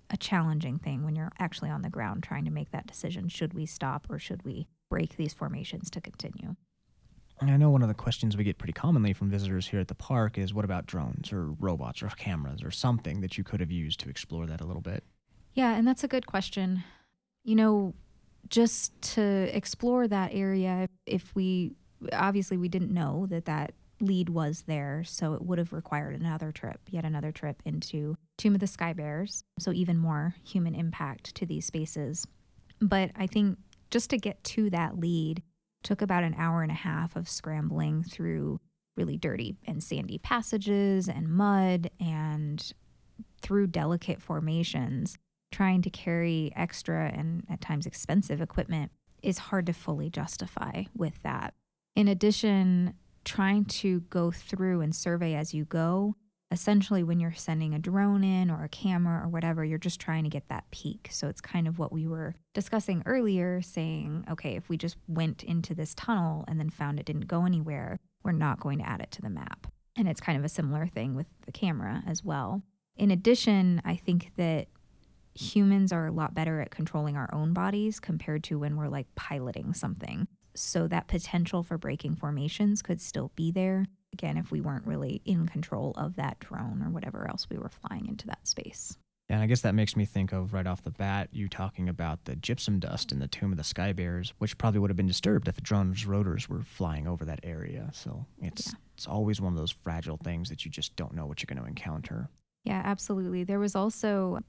a 0.10 0.18
challenging 0.18 0.78
thing 0.80 1.04
when 1.04 1.16
you're 1.16 1.32
actually 1.40 1.70
on 1.70 1.82
the 1.82 1.90
ground 1.90 2.24
trying 2.24 2.46
to 2.46 2.52
make 2.52 2.72
that 2.72 2.88
decision. 2.88 3.28
Should 3.28 3.54
we 3.54 3.66
stop 3.66 4.08
or 4.10 4.20
should 4.20 4.44
we 4.44 4.68
break 4.90 5.18
these 5.18 5.34
formations 5.34 5.90
to 5.92 6.02
continue? 6.02 6.56
I 7.42 7.58
know 7.58 7.70
one 7.70 7.82
of 7.82 7.90
the 7.90 7.94
questions 7.94 8.38
we 8.38 8.46
get 8.46 8.58
pretty 8.58 8.74
commonly 8.74 9.12
from 9.12 9.30
visitors 9.30 9.68
here 9.68 9.80
at 9.80 9.90
the 9.90 9.96
park 9.96 10.38
is 10.38 10.54
what 10.54 10.64
about 10.64 10.86
drones 10.86 11.34
or 11.34 11.52
robots 11.52 12.02
or 12.02 12.08
cameras 12.08 12.64
or 12.64 12.72
something 12.72 13.20
that 13.22 13.38
you 13.38 13.44
could 13.44 13.60
have 13.60 13.72
used 13.72 14.00
to 14.02 14.10
explore 14.10 14.46
that 14.46 14.62
a 14.62 14.66
little 14.66 14.82
bit? 14.82 15.04
Yeah, 15.54 15.76
and 15.76 15.88
that's 15.88 16.04
a 16.04 16.08
good 16.08 16.28
question. 16.28 16.84
You 17.44 17.56
know, 17.56 17.94
just 18.50 19.00
to 19.14 19.22
explore 19.56 20.08
that 20.08 20.32
area, 20.34 20.88
if 21.06 21.36
we 21.36 21.74
obviously 22.14 22.58
we 22.58 22.70
didn't 22.70 22.94
know 22.94 23.26
that 23.30 23.46
that 23.46 23.74
lead 24.00 24.30
was 24.30 24.64
there, 24.64 25.04
so 25.06 25.34
it 25.34 25.42
would 25.42 25.58
have 25.58 25.74
required 25.74 26.16
another 26.16 26.52
trip, 26.52 26.80
yet 26.90 27.06
another 27.06 27.32
trip 27.32 27.62
into 27.66 28.16
Tomb 28.38 28.56
of 28.56 28.60
the 28.60 28.68
Sky 28.68 28.94
Bears. 28.94 29.44
So 29.60 29.72
even 29.72 29.98
more 29.98 30.36
human 30.44 30.76
impact 30.76 31.36
to 31.36 31.46
these 31.46 31.66
spaces. 31.66 32.26
But 32.82 33.12
I 33.16 33.28
think 33.28 33.58
just 33.92 34.10
to 34.10 34.18
get 34.18 34.44
to 34.44 34.70
that 34.72 35.00
lead, 35.00 35.42
took 35.84 36.02
about 36.02 36.24
an 36.24 36.36
hour 36.38 36.64
and 36.64 36.72
a 36.72 36.76
half 36.76 37.16
of 37.16 37.30
scrambling 37.30 38.04
through 38.04 38.60
really 38.98 39.18
dirty 39.18 39.56
and 39.66 39.84
sandy 39.84 40.18
passages 40.18 41.08
and 41.08 41.30
mud 41.30 41.90
and 42.00 42.74
through 43.42 43.68
delicate 43.68 44.22
formations. 44.22 45.18
Trying 45.52 45.84
to 45.84 45.90
carry 45.90 46.52
extra 46.56 47.12
and 47.16 47.44
at 47.50 47.62
times 47.62 47.86
expensive 47.86 48.42
equipment 48.42 48.92
is 49.22 49.38
hard 49.38 49.68
to 49.68 49.74
fully 49.74 50.10
justify 50.10 50.84
with 50.96 51.22
that. 51.24 51.54
In 51.96 52.08
addition, 52.08 52.96
trying 53.26 53.66
to 53.66 54.02
go 54.02 54.32
through 54.32 54.82
and 54.82 54.96
survey 54.96 55.36
as 55.36 55.54
you 55.54 55.66
go 55.66 56.16
essentially 56.52 57.04
when 57.04 57.20
you're 57.20 57.34
sending 57.34 57.74
a 57.74 57.80
drone 57.80 58.24
in 58.24 58.50
or 58.50 58.64
a 58.64 58.70
camera 58.70 59.24
or 59.24 59.28
whatever, 59.28 59.66
you're 59.66 59.78
just 59.78 60.00
trying 60.00 60.24
to 60.24 60.30
get 60.30 60.48
that 60.50 60.70
peek. 60.72 61.10
So 61.12 61.28
it's 61.28 61.42
kind 61.42 61.68
of 61.68 61.80
what 61.80 61.92
we 61.92 62.08
were 62.08 62.36
discussing 62.54 63.04
earlier, 63.06 63.62
saying, 63.62 64.26
okay, 64.32 64.56
if 64.56 64.70
we 64.70 64.78
just 64.78 64.98
went 65.08 65.44
into 65.44 65.74
this 65.74 65.94
tunnel 65.96 66.46
and 66.48 66.60
then 66.60 66.70
found 66.70 67.00
it 67.00 67.06
didn't 67.06 67.28
go 67.28 67.46
anywhere, 67.46 68.00
we're 68.24 68.32
not 68.32 68.60
going 68.60 68.80
to 68.80 68.88
add 68.88 69.02
it 69.02 69.12
to 69.12 69.22
the 69.22 69.30
map. 69.30 69.68
And 69.98 70.08
it's 70.08 70.22
kind 70.22 70.38
of 70.38 70.46
a 70.46 70.50
similar 70.50 70.88
thing 70.88 71.16
with 71.16 71.28
the 71.46 71.52
camera 71.52 72.04
as 72.08 72.24
well. 72.24 72.64
In 72.96 73.12
addition, 73.12 73.82
I 73.84 73.96
think 73.96 74.32
that 74.38 74.68
humans 75.34 75.92
are 75.92 76.08
a 76.08 76.12
lot 76.12 76.34
better 76.34 76.62
at 76.62 76.72
controlling 76.72 77.18
our 77.18 77.30
own 77.34 77.54
bodies 77.54 78.00
compared 78.00 78.44
to 78.46 78.60
when 78.60 78.78
we're 78.78 78.88
like 78.88 79.14
piloting 79.16 79.74
something. 79.74 80.28
So 80.56 80.88
that 80.88 81.08
potential 81.08 81.64
for 81.64 81.78
breaking 81.78 82.16
formations 82.16 82.82
could 82.82 83.02
still 83.02 83.32
be 83.36 83.52
there 83.52 83.88
again 84.14 84.38
if 84.38 84.52
we 84.52 84.62
weren't 84.62 84.86
really 84.86 85.22
in 85.26 85.48
control 85.48 85.94
of 85.98 86.16
that 86.16 86.40
drone 86.40 86.82
or 86.82 86.90
whatever 86.90 87.28
else 87.30 87.48
we 87.50 87.58
were 87.58 87.70
flying 87.70 88.08
into 88.08 88.28
that 88.28 88.48
space. 88.48 88.98
And 89.28 89.42
I 89.42 89.48
guess 89.48 89.62
that 89.62 89.74
makes 89.74 89.96
me 89.96 90.06
think 90.06 90.32
of 90.34 90.54
right 90.54 90.68
off 90.68 90.84
the 90.84 90.92
bat 90.92 91.30
you 91.32 91.50
talking 91.50 91.90
about 91.90 92.26
the 92.26 92.36
gypsum 92.36 92.80
dust 92.80 93.12
in 93.12 93.20
the 93.20 93.28
tomb 93.28 93.52
of 93.52 93.58
the 93.58 93.64
sky 93.64 93.92
bears, 93.92 94.34
which 94.38 94.58
probably 94.58 94.80
would 94.80 94.92
have 94.92 94.98
been 94.98 95.08
disturbed 95.08 95.48
if 95.48 95.58
a 95.58 95.62
drone's 95.62 96.06
rotors 96.06 96.48
were 96.48 96.62
flying 96.62 97.08
over 97.08 97.26
that 97.26 97.40
area. 97.44 97.90
So 97.92 98.26
it's 98.40 98.68
yeah. 98.68 98.80
it's 98.96 99.08
always 99.08 99.42
one 99.42 99.52
of 99.52 99.58
those 99.58 99.72
fragile 99.72 100.18
things 100.18 100.50
that 100.50 100.64
you 100.64 100.70
just 100.70 100.96
don't 100.96 101.16
know 101.16 101.26
what 101.26 101.42
you're 101.42 101.54
going 101.54 101.62
to 101.62 101.68
encounter. 101.68 102.30
Yeah, 102.66 102.82
absolutely. 102.86 103.44
There 103.44 103.60
was 103.60 103.76
also, 103.76 104.40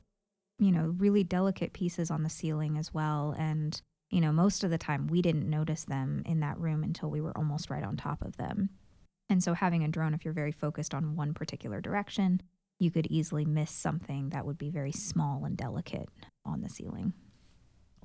you 0.58 0.72
know, 0.72 0.94
really 0.98 1.24
delicate 1.24 1.72
pieces 1.72 2.10
on 2.10 2.22
the 2.22 2.30
ceiling 2.30 2.76
as 2.76 2.92
well, 2.92 3.34
and 3.38 3.80
you 4.10 4.20
know, 4.20 4.32
most 4.32 4.64
of 4.64 4.70
the 4.70 4.78
time 4.78 5.08
we 5.08 5.22
didn't 5.22 5.48
notice 5.48 5.84
them 5.84 6.22
in 6.26 6.40
that 6.40 6.58
room 6.58 6.82
until 6.82 7.10
we 7.10 7.20
were 7.20 7.36
almost 7.36 7.70
right 7.70 7.84
on 7.84 7.96
top 7.96 8.22
of 8.22 8.36
them. 8.36 8.70
And 9.28 9.42
so, 9.42 9.54
having 9.54 9.82
a 9.82 9.88
drone, 9.88 10.14
if 10.14 10.24
you're 10.24 10.34
very 10.34 10.52
focused 10.52 10.94
on 10.94 11.16
one 11.16 11.34
particular 11.34 11.80
direction, 11.80 12.40
you 12.78 12.90
could 12.90 13.06
easily 13.06 13.44
miss 13.44 13.70
something 13.70 14.30
that 14.30 14.46
would 14.46 14.58
be 14.58 14.70
very 14.70 14.92
small 14.92 15.44
and 15.44 15.56
delicate 15.56 16.08
on 16.44 16.60
the 16.60 16.68
ceiling. 16.68 17.12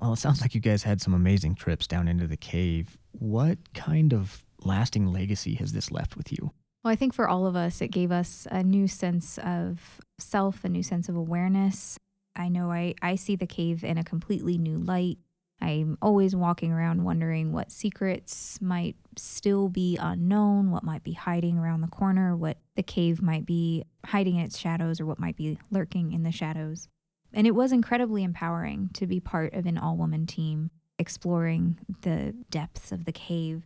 Well, 0.00 0.14
it 0.14 0.18
sounds 0.18 0.40
like 0.40 0.54
you 0.54 0.60
guys 0.60 0.82
had 0.82 1.00
some 1.00 1.14
amazing 1.14 1.54
trips 1.54 1.86
down 1.86 2.08
into 2.08 2.26
the 2.26 2.36
cave. 2.36 2.98
What 3.12 3.58
kind 3.72 4.12
of 4.12 4.44
lasting 4.64 5.06
legacy 5.06 5.54
has 5.56 5.72
this 5.72 5.92
left 5.92 6.16
with 6.16 6.32
you? 6.32 6.50
Well, 6.82 6.92
I 6.92 6.96
think 6.96 7.14
for 7.14 7.28
all 7.28 7.46
of 7.46 7.54
us, 7.54 7.80
it 7.80 7.88
gave 7.92 8.10
us 8.10 8.48
a 8.50 8.64
new 8.64 8.88
sense 8.88 9.38
of 9.38 10.00
self, 10.18 10.64
a 10.64 10.68
new 10.68 10.82
sense 10.82 11.08
of 11.08 11.14
awareness. 11.14 11.96
I 12.34 12.48
know 12.48 12.72
I, 12.72 12.94
I 13.00 13.14
see 13.14 13.36
the 13.36 13.46
cave 13.46 13.84
in 13.84 13.98
a 13.98 14.02
completely 14.02 14.58
new 14.58 14.78
light. 14.78 15.18
I'm 15.62 15.96
always 16.02 16.34
walking 16.34 16.72
around 16.72 17.04
wondering 17.04 17.52
what 17.52 17.70
secrets 17.70 18.60
might 18.60 18.96
still 19.16 19.68
be 19.68 19.96
unknown, 19.96 20.72
what 20.72 20.82
might 20.82 21.04
be 21.04 21.12
hiding 21.12 21.56
around 21.56 21.82
the 21.82 21.86
corner, 21.86 22.36
what 22.36 22.58
the 22.74 22.82
cave 22.82 23.22
might 23.22 23.46
be 23.46 23.84
hiding 24.04 24.36
in 24.36 24.44
its 24.44 24.58
shadows, 24.58 25.00
or 25.00 25.06
what 25.06 25.20
might 25.20 25.36
be 25.36 25.58
lurking 25.70 26.12
in 26.12 26.24
the 26.24 26.32
shadows. 26.32 26.88
And 27.32 27.46
it 27.46 27.54
was 27.54 27.70
incredibly 27.70 28.24
empowering 28.24 28.90
to 28.94 29.06
be 29.06 29.20
part 29.20 29.54
of 29.54 29.64
an 29.64 29.78
all 29.78 29.96
woman 29.96 30.26
team 30.26 30.70
exploring 30.98 31.78
the 32.02 32.34
depths 32.50 32.90
of 32.90 33.04
the 33.04 33.12
cave. 33.12 33.62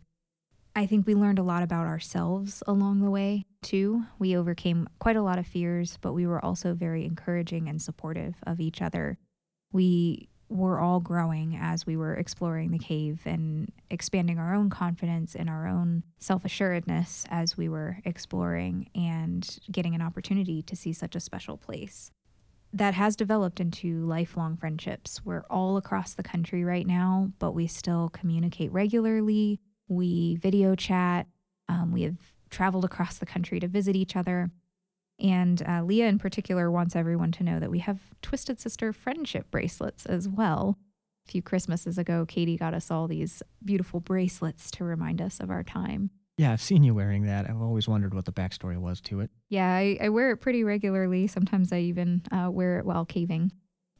I 0.74 0.84
think 0.84 1.06
we 1.06 1.14
learned 1.14 1.38
a 1.38 1.42
lot 1.42 1.62
about 1.62 1.86
ourselves 1.86 2.62
along 2.66 3.00
the 3.00 3.10
way, 3.10 3.46
too. 3.62 4.02
We 4.18 4.36
overcame 4.36 4.86
quite 4.98 5.16
a 5.16 5.22
lot 5.22 5.38
of 5.38 5.46
fears, 5.46 5.96
but 6.02 6.12
we 6.12 6.26
were 6.26 6.44
also 6.44 6.74
very 6.74 7.06
encouraging 7.06 7.70
and 7.70 7.80
supportive 7.80 8.34
of 8.46 8.60
each 8.60 8.82
other. 8.82 9.16
We 9.72 10.28
were 10.48 10.78
all 10.78 11.00
growing 11.00 11.58
as 11.60 11.86
we 11.86 11.96
were 11.96 12.14
exploring 12.14 12.70
the 12.70 12.78
cave 12.78 13.20
and 13.24 13.72
expanding 13.90 14.38
our 14.38 14.54
own 14.54 14.70
confidence 14.70 15.34
and 15.34 15.50
our 15.50 15.66
own 15.66 16.04
self 16.18 16.44
assuredness 16.44 17.24
as 17.30 17.56
we 17.56 17.68
were 17.68 17.98
exploring 18.04 18.88
and 18.94 19.58
getting 19.70 19.94
an 19.94 20.02
opportunity 20.02 20.62
to 20.62 20.76
see 20.76 20.92
such 20.92 21.16
a 21.16 21.20
special 21.20 21.56
place. 21.56 22.10
That 22.72 22.94
has 22.94 23.16
developed 23.16 23.60
into 23.60 24.04
lifelong 24.04 24.56
friendships. 24.56 25.24
We're 25.24 25.44
all 25.48 25.76
across 25.76 26.14
the 26.14 26.22
country 26.22 26.64
right 26.64 26.86
now, 26.86 27.32
but 27.38 27.52
we 27.52 27.66
still 27.66 28.10
communicate 28.10 28.72
regularly. 28.72 29.60
We 29.88 30.36
video 30.36 30.74
chat. 30.74 31.26
Um, 31.68 31.92
we 31.92 32.02
have 32.02 32.16
traveled 32.50 32.84
across 32.84 33.18
the 33.18 33.26
country 33.26 33.60
to 33.60 33.68
visit 33.68 33.96
each 33.96 34.14
other. 34.14 34.50
And 35.18 35.62
uh, 35.66 35.82
Leah, 35.82 36.08
in 36.08 36.18
particular, 36.18 36.70
wants 36.70 36.94
everyone 36.94 37.32
to 37.32 37.42
know 37.42 37.58
that 37.58 37.70
we 37.70 37.78
have 37.80 38.00
Twisted 38.22 38.60
Sister 38.60 38.92
friendship 38.92 39.50
bracelets 39.50 40.06
as 40.06 40.28
well. 40.28 40.78
A 41.26 41.30
few 41.30 41.42
Christmases 41.42 41.98
ago, 41.98 42.24
Katie 42.26 42.56
got 42.56 42.74
us 42.74 42.90
all 42.90 43.08
these 43.08 43.42
beautiful 43.64 44.00
bracelets 44.00 44.70
to 44.72 44.84
remind 44.84 45.20
us 45.20 45.40
of 45.40 45.50
our 45.50 45.62
time. 45.62 46.10
Yeah, 46.38 46.52
I've 46.52 46.60
seen 46.60 46.82
you 46.82 46.94
wearing 46.94 47.24
that. 47.24 47.48
I've 47.48 47.62
always 47.62 47.88
wondered 47.88 48.12
what 48.12 48.26
the 48.26 48.32
backstory 48.32 48.76
was 48.76 49.00
to 49.02 49.20
it. 49.20 49.30
Yeah, 49.48 49.72
I, 49.72 49.96
I 50.02 50.08
wear 50.10 50.30
it 50.30 50.36
pretty 50.36 50.64
regularly. 50.64 51.26
Sometimes 51.26 51.72
I 51.72 51.78
even 51.78 52.22
uh, 52.30 52.50
wear 52.50 52.78
it 52.78 52.84
while 52.84 53.06
caving. 53.06 53.52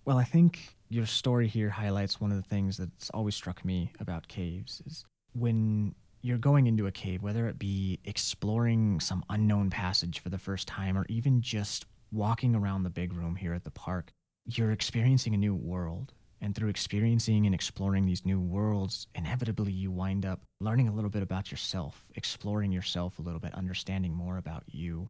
Well, 0.05 0.19
I 0.19 0.25
think 0.25 0.77
your 0.89 1.07
story 1.07 1.49
here 1.49 1.71
highlights 1.71 2.21
one 2.21 2.31
of 2.31 2.37
the 2.37 2.49
things 2.49 2.77
that's 2.77 3.09
always 3.11 3.35
struck 3.35 3.65
me 3.65 3.91
about 3.99 4.29
caves 4.29 4.83
is 4.87 5.05
when 5.33 5.95
you're 6.23 6.39
going 6.39 6.67
into 6.67 6.87
a 6.87 6.93
cave, 6.93 7.23
whether 7.23 7.47
it 7.49 7.59
be 7.59 8.01
exploring 8.05 9.01
some 9.01 9.25
unknown 9.31 9.71
passage 9.71 10.21
for 10.21 10.29
the 10.29 10.39
first 10.39 10.67
time 10.67 10.97
or 10.97 11.07
even 11.09 11.41
just 11.41 11.87
walking 12.13 12.55
around 12.55 12.83
the 12.83 12.91
big 12.91 13.13
room 13.13 13.37
here 13.37 13.55
at 13.55 13.65
the 13.65 13.71
park, 13.71 14.13
you're 14.45 14.73
experiencing 14.73 15.35
a 15.35 15.39
new 15.39 15.55
world. 15.55 16.13
And 16.41 16.55
through 16.55 16.69
experiencing 16.69 17.47
and 17.47 17.55
exploring 17.55 18.05
these 18.05 18.27
new 18.27 18.39
worlds, 18.39 19.07
inevitably 19.15 19.73
you 19.73 19.91
wind 19.91 20.27
up 20.27 20.43
learning 20.61 20.87
a 20.87 20.93
little 20.93 21.09
bit 21.09 21.23
about 21.23 21.51
yourself, 21.51 22.05
exploring 22.15 22.73
yourself 22.73 23.19
a 23.19 23.23
little 23.23 23.41
bit, 23.41 23.55
understanding 23.55 24.15
more 24.15 24.37
about 24.37 24.65
you. 24.67 25.09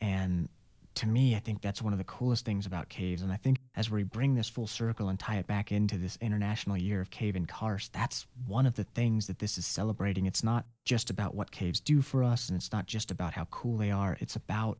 And 0.00 0.48
to 0.96 1.08
me, 1.08 1.34
I 1.34 1.40
think 1.40 1.60
that's 1.60 1.82
one 1.82 1.92
of 1.92 1.98
the 1.98 2.04
coolest 2.04 2.44
things 2.44 2.66
about 2.66 2.88
caves. 2.88 3.22
And 3.22 3.32
I 3.32 3.36
think 3.36 3.58
as 3.74 3.90
we 3.90 4.04
bring 4.04 4.34
this 4.34 4.48
full 4.48 4.66
circle 4.66 5.08
and 5.08 5.18
tie 5.18 5.36
it 5.36 5.46
back 5.46 5.72
into 5.72 5.98
this 5.98 6.16
International 6.20 6.76
Year 6.76 7.00
of 7.00 7.10
Cave 7.10 7.36
and 7.36 7.48
Karst, 7.48 7.92
that's 7.92 8.26
one 8.46 8.66
of 8.66 8.74
the 8.74 8.84
things 8.84 9.26
that 9.26 9.38
this 9.38 9.58
is 9.58 9.66
celebrating. 9.66 10.26
It's 10.26 10.44
not 10.44 10.66
just 10.84 11.10
about 11.10 11.34
what 11.34 11.50
caves 11.50 11.80
do 11.80 12.00
for 12.00 12.22
us, 12.22 12.48
and 12.48 12.56
it's 12.56 12.72
not 12.72 12.86
just 12.86 13.10
about 13.10 13.32
how 13.32 13.46
cool 13.46 13.76
they 13.76 13.90
are. 13.90 14.16
It's 14.20 14.36
about 14.36 14.78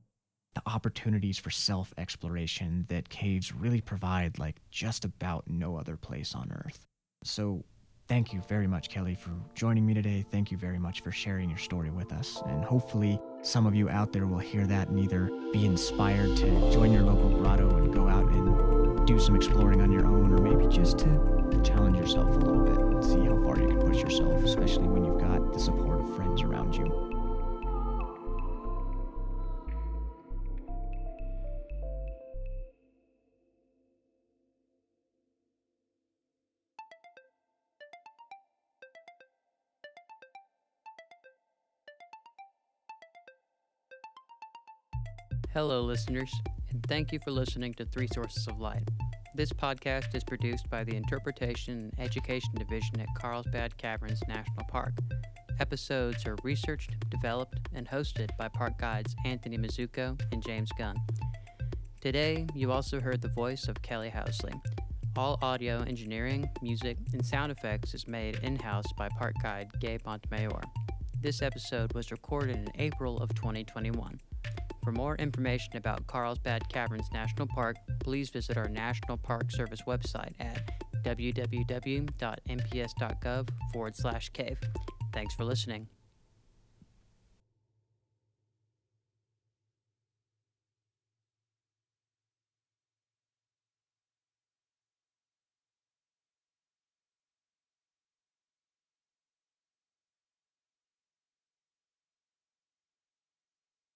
the 0.55 0.63
opportunities 0.67 1.37
for 1.37 1.51
self 1.51 1.93
exploration 1.99 2.87
that 2.89 3.09
caves 3.09 3.53
really 3.53 3.81
provide, 3.81 4.39
like 4.39 4.61
just 4.71 5.05
about 5.05 5.45
no 5.49 5.77
other 5.77 5.97
place 5.97 6.35
on 6.35 6.53
Earth. 6.65 6.87
So, 7.25 7.65
thank 8.09 8.33
you 8.33 8.43
very 8.49 8.67
much, 8.67 8.89
Kelly, 8.89 9.15
for 9.15 9.31
joining 9.55 9.87
me 9.87 9.95
today. 9.95 10.25
Thank 10.31 10.51
you 10.51 10.57
very 10.57 10.79
much 10.79 11.01
for 11.01 11.11
sharing 11.11 11.49
your 11.49 11.59
story 11.59 11.91
with 11.91 12.13
us. 12.13 12.43
And 12.47 12.65
hopefully, 12.65 13.21
some 13.43 13.67
of 13.67 13.75
you 13.75 13.89
out 13.89 14.13
there 14.13 14.27
will 14.27 14.39
hear 14.39 14.67
that 14.67 14.89
and 14.89 14.99
either 14.99 15.31
be 15.53 15.67
inspired 15.67 16.37
to 16.37 16.73
join 16.73 16.93
your 16.93 17.03
local 17.03 17.31
grotto 17.31 17.77
and 17.77 17.93
go 17.93 18.09
out 18.09 18.31
and 18.31 19.07
do 19.07 19.19
some 19.19 19.37
exploring 19.37 19.81
on 19.81 19.93
your 19.93 20.07
own, 20.07 20.33
or 20.33 20.39
maybe 20.39 20.67
just 20.73 20.99
to 21.01 21.61
challenge 21.63 21.97
yourself 21.97 22.29
a 22.29 22.39
little 22.39 22.65
bit 22.65 22.77
and 22.77 23.05
see 23.05 23.21
how 23.25 23.43
far 23.43 23.59
you 23.59 23.69
can 23.69 23.81
push 23.81 24.01
yourself, 24.01 24.43
especially 24.45 24.87
when 24.87 25.05
you've 25.05 25.21
got 25.21 25.53
the 25.53 25.59
support 25.59 26.01
of 26.01 26.17
friends 26.17 26.43
around 26.43 26.75
you. 26.75 27.14
Hello, 45.67 45.81
listeners, 45.81 46.31
and 46.69 46.83
thank 46.89 47.11
you 47.11 47.19
for 47.25 47.31
listening 47.31 47.73
to 47.73 47.87
Three 47.87 48.07
Sources 48.13 48.47
of 48.47 48.61
Light. 48.61 48.87
This 49.35 49.51
podcast 49.51 50.15
is 50.15 50.23
produced 50.23 50.69
by 50.69 50.85
the 50.85 50.95
Interpretation 50.95 51.91
and 51.97 52.07
Education 52.07 52.51
Division 52.55 53.01
at 53.01 53.09
Carlsbad 53.17 53.75
Caverns 53.79 54.21
National 54.29 54.67
Park. 54.69 54.93
Episodes 55.61 56.27
are 56.27 56.37
researched, 56.45 56.91
developed, 57.09 57.61
and 57.73 57.89
hosted 57.89 58.29
by 58.37 58.47
park 58.49 58.79
guides 58.79 59.17
Anthony 59.25 59.57
Mizuko 59.57 60.21
and 60.33 60.43
James 60.43 60.69
Gunn. 60.77 60.97
Today, 61.99 62.47
you 62.55 62.71
also 62.71 63.01
heard 63.01 63.23
the 63.23 63.29
voice 63.29 63.67
of 63.67 63.81
Kelly 63.81 64.11
Housley. 64.15 64.61
All 65.17 65.39
audio 65.41 65.83
engineering, 65.85 66.47
music, 66.61 66.99
and 67.15 67.25
sound 67.25 67.51
effects 67.51 67.95
is 67.95 68.07
made 68.07 68.39
in 68.43 68.57
house 68.57 68.93
by 68.99 69.09
park 69.19 69.33
guide 69.43 69.71
Gabe 69.81 70.05
Montemayor. 70.05 70.61
This 71.23 71.41
episode 71.41 71.95
was 71.95 72.11
recorded 72.11 72.57
in 72.57 72.69
April 72.79 73.17
of 73.19 73.35
2021. 73.35 74.21
For 74.85 74.93
more 74.93 75.17
information 75.17 75.79
about 75.79 76.07
Carlsbad 76.07 76.69
Caverns 76.69 77.11
National 77.11 77.47
Park, 77.47 77.77
please 78.01 78.29
visit 78.29 78.59
our 78.59 78.69
National 78.69 79.17
Park 79.17 79.51
Service 79.51 79.81
website 79.87 80.35
at 80.39 80.71
www.nps.gov 81.03 82.09
forward 83.73 83.97
slash 83.97 84.29
cave. 84.29 84.59
Thanks 85.15 85.35
for 85.35 85.45
listening. 85.45 85.89